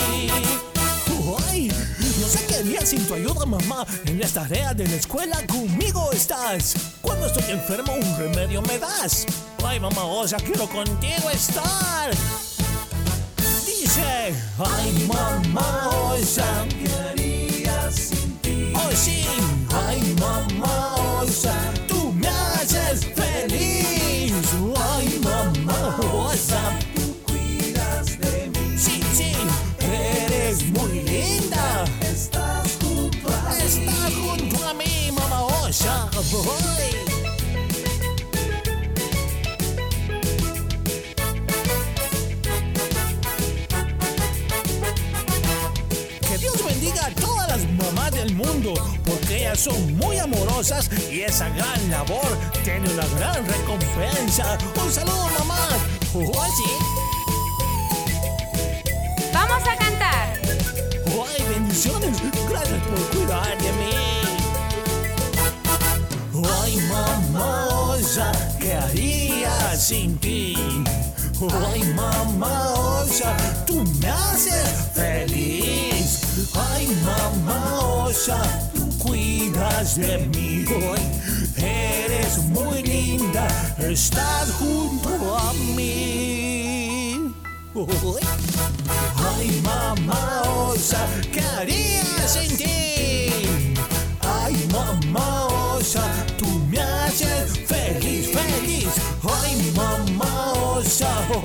Sé 2.28 2.44
qué 2.46 2.56
haría 2.56 2.84
sin 2.84 3.06
tu 3.06 3.14
ayuda, 3.14 3.46
mamá. 3.46 3.86
En 4.04 4.20
las 4.20 4.34
tareas 4.34 4.76
de 4.76 4.86
la 4.86 4.96
escuela 4.96 5.38
conmigo 5.46 6.12
estás. 6.12 6.74
Cuando 7.00 7.26
estoy 7.26 7.44
enfermo, 7.52 7.94
un 7.94 8.18
remedio 8.18 8.60
me 8.60 8.78
das. 8.78 9.24
Ay, 9.64 9.80
mamá, 9.80 10.04
osa, 10.04 10.36
quiero 10.36 10.68
contigo 10.68 11.30
estar. 11.32 12.10
Dice, 13.64 14.34
ay, 14.58 15.08
mamá, 15.08 15.88
osa, 16.12 16.66
¿qué 16.68 16.92
haría 17.08 17.90
sin 17.90 18.36
ti? 18.42 18.72
Oh, 18.74 18.94
sí, 18.94 19.24
ay, 19.86 20.14
mamá, 20.20 20.96
osa, 21.22 21.54
tú 21.86 22.12
me 22.12 22.28
haces 22.28 23.06
feliz. 23.16 24.34
Ay, 24.76 25.18
mamá, 25.24 25.96
tú 25.98 26.77
Que 36.28 36.36
Dios 46.36 46.62
bendiga 46.66 47.06
a 47.06 47.10
todas 47.12 47.48
las 47.48 47.70
mamás 47.70 48.10
del 48.12 48.34
mundo, 48.34 48.74
porque 49.06 49.38
ellas 49.38 49.58
son 49.58 49.96
muy 49.96 50.18
amorosas 50.18 50.90
y 51.10 51.22
esa 51.22 51.48
gran 51.48 51.90
labor 51.90 52.20
tiene 52.62 52.92
una 52.92 53.06
gran 53.18 53.46
recompensa. 53.46 54.58
Un 54.84 54.92
saludo, 54.92 55.30
mamá. 55.38 55.66
Oh, 56.12 56.44
sí. 56.58 56.70
Vamos 59.32 59.62
a 59.66 59.76
cantar. 59.78 60.38
¡Ay, 61.06 61.42
bendiciones! 61.48 62.18
Gracias 62.50 62.82
por 62.82 63.00
cuidar 63.16 63.56
de 63.56 63.72
mí. 63.72 64.17
¡Ay, 66.44 66.76
mamá 66.88 67.66
osa! 67.68 68.30
¿Qué 68.60 68.74
haría 68.74 69.76
sin 69.76 70.18
ti? 70.18 70.54
¡Ay, 71.64 71.82
mamá 71.94 72.74
osa! 72.74 73.36
¡Tú 73.66 73.84
me 74.00 74.08
haces 74.08 74.90
feliz! 74.94 76.20
¡Ay, 76.54 76.86
mamá 77.04 77.80
osa! 78.04 78.38
¡Tú 78.74 78.88
cuidas 78.98 79.96
de 79.96 80.18
mí! 80.18 80.64
¡Ay, 80.92 82.04
eres 82.04 82.38
muy 82.44 82.82
linda! 82.82 83.48
¡Estás 83.78 84.50
junto 84.52 85.36
a 85.36 85.52
mí! 85.74 87.32
¡Ay! 87.74 88.26
Ay, 89.36 89.60
mamá 89.64 90.42
osa, 90.42 91.06
¿qué 91.32 91.48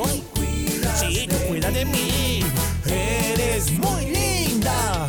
ay, 0.05 0.23
sí, 0.95 1.27
tú 1.27 1.35
cuida 1.47 1.69
de 1.71 1.85
mí. 1.85 2.43
Eres 2.85 3.71
muy 3.71 4.05
linda. 4.05 5.07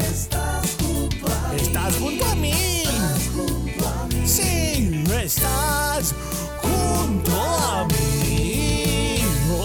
Estás 1.56 1.96
junto 1.96 2.24
a 2.24 2.34
mí. 2.34 2.50
Estás 2.82 3.28
junto 3.34 3.88
a 3.88 4.06
mí. 4.06 4.26
Sí, 4.26 5.04
estás 5.22 6.14
junto 6.62 7.32
a 7.40 7.86
mí. 7.86 9.20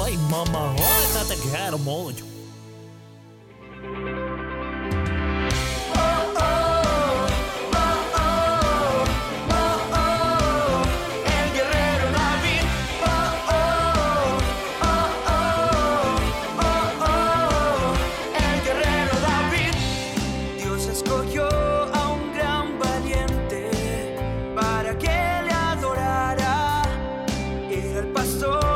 Ay, 0.06 0.18
mamá 0.30 0.74
osa, 0.74 1.26
te 1.28 1.36
quiero 1.36 1.78
mucho. 1.80 2.26
El 28.00 28.08
pastor 28.14 28.69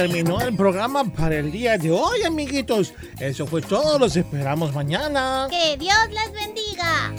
terminó 0.00 0.40
el 0.40 0.56
programa 0.56 1.04
para 1.04 1.36
el 1.36 1.52
día 1.52 1.76
de 1.76 1.90
hoy, 1.90 2.22
amiguitos. 2.22 2.94
Eso 3.18 3.46
fue 3.46 3.60
todo, 3.60 3.98
los 3.98 4.16
esperamos 4.16 4.72
mañana. 4.74 5.46
Que 5.50 5.76
Dios 5.76 5.98
les 6.08 6.32
bendiga. 6.32 7.12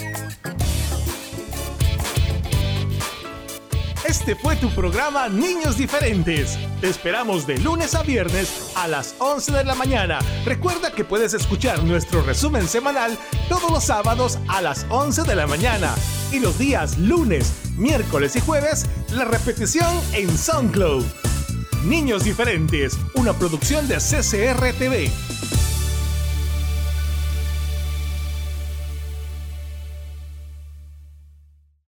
Este 4.03 4.35
fue 4.35 4.55
tu 4.55 4.67
programa 4.71 5.29
Niños 5.29 5.77
Diferentes. 5.77 6.57
Te 6.81 6.89
esperamos 6.89 7.45
de 7.45 7.59
lunes 7.59 7.93
a 7.93 8.01
viernes 8.01 8.71
a 8.75 8.87
las 8.87 9.13
11 9.19 9.51
de 9.51 9.63
la 9.63 9.75
mañana. 9.75 10.17
Recuerda 10.43 10.91
que 10.91 11.05
puedes 11.05 11.35
escuchar 11.35 11.83
nuestro 11.83 12.23
resumen 12.23 12.67
semanal 12.67 13.15
todos 13.47 13.69
los 13.69 13.83
sábados 13.83 14.39
a 14.47 14.59
las 14.63 14.87
11 14.89 15.21
de 15.21 15.35
la 15.35 15.45
mañana. 15.45 15.93
Y 16.31 16.39
los 16.39 16.57
días 16.57 16.97
lunes, 16.97 17.53
miércoles 17.77 18.35
y 18.35 18.39
jueves, 18.39 18.87
la 19.13 19.25
repetición 19.25 19.95
en 20.13 20.35
SoundCloud. 20.35 21.20
Niños 21.85 22.23
Diferentes, 22.23 22.97
una 23.15 23.33
producción 23.33 23.87
de 23.87 23.95
CCR 23.97 24.73
TV. 24.77 25.09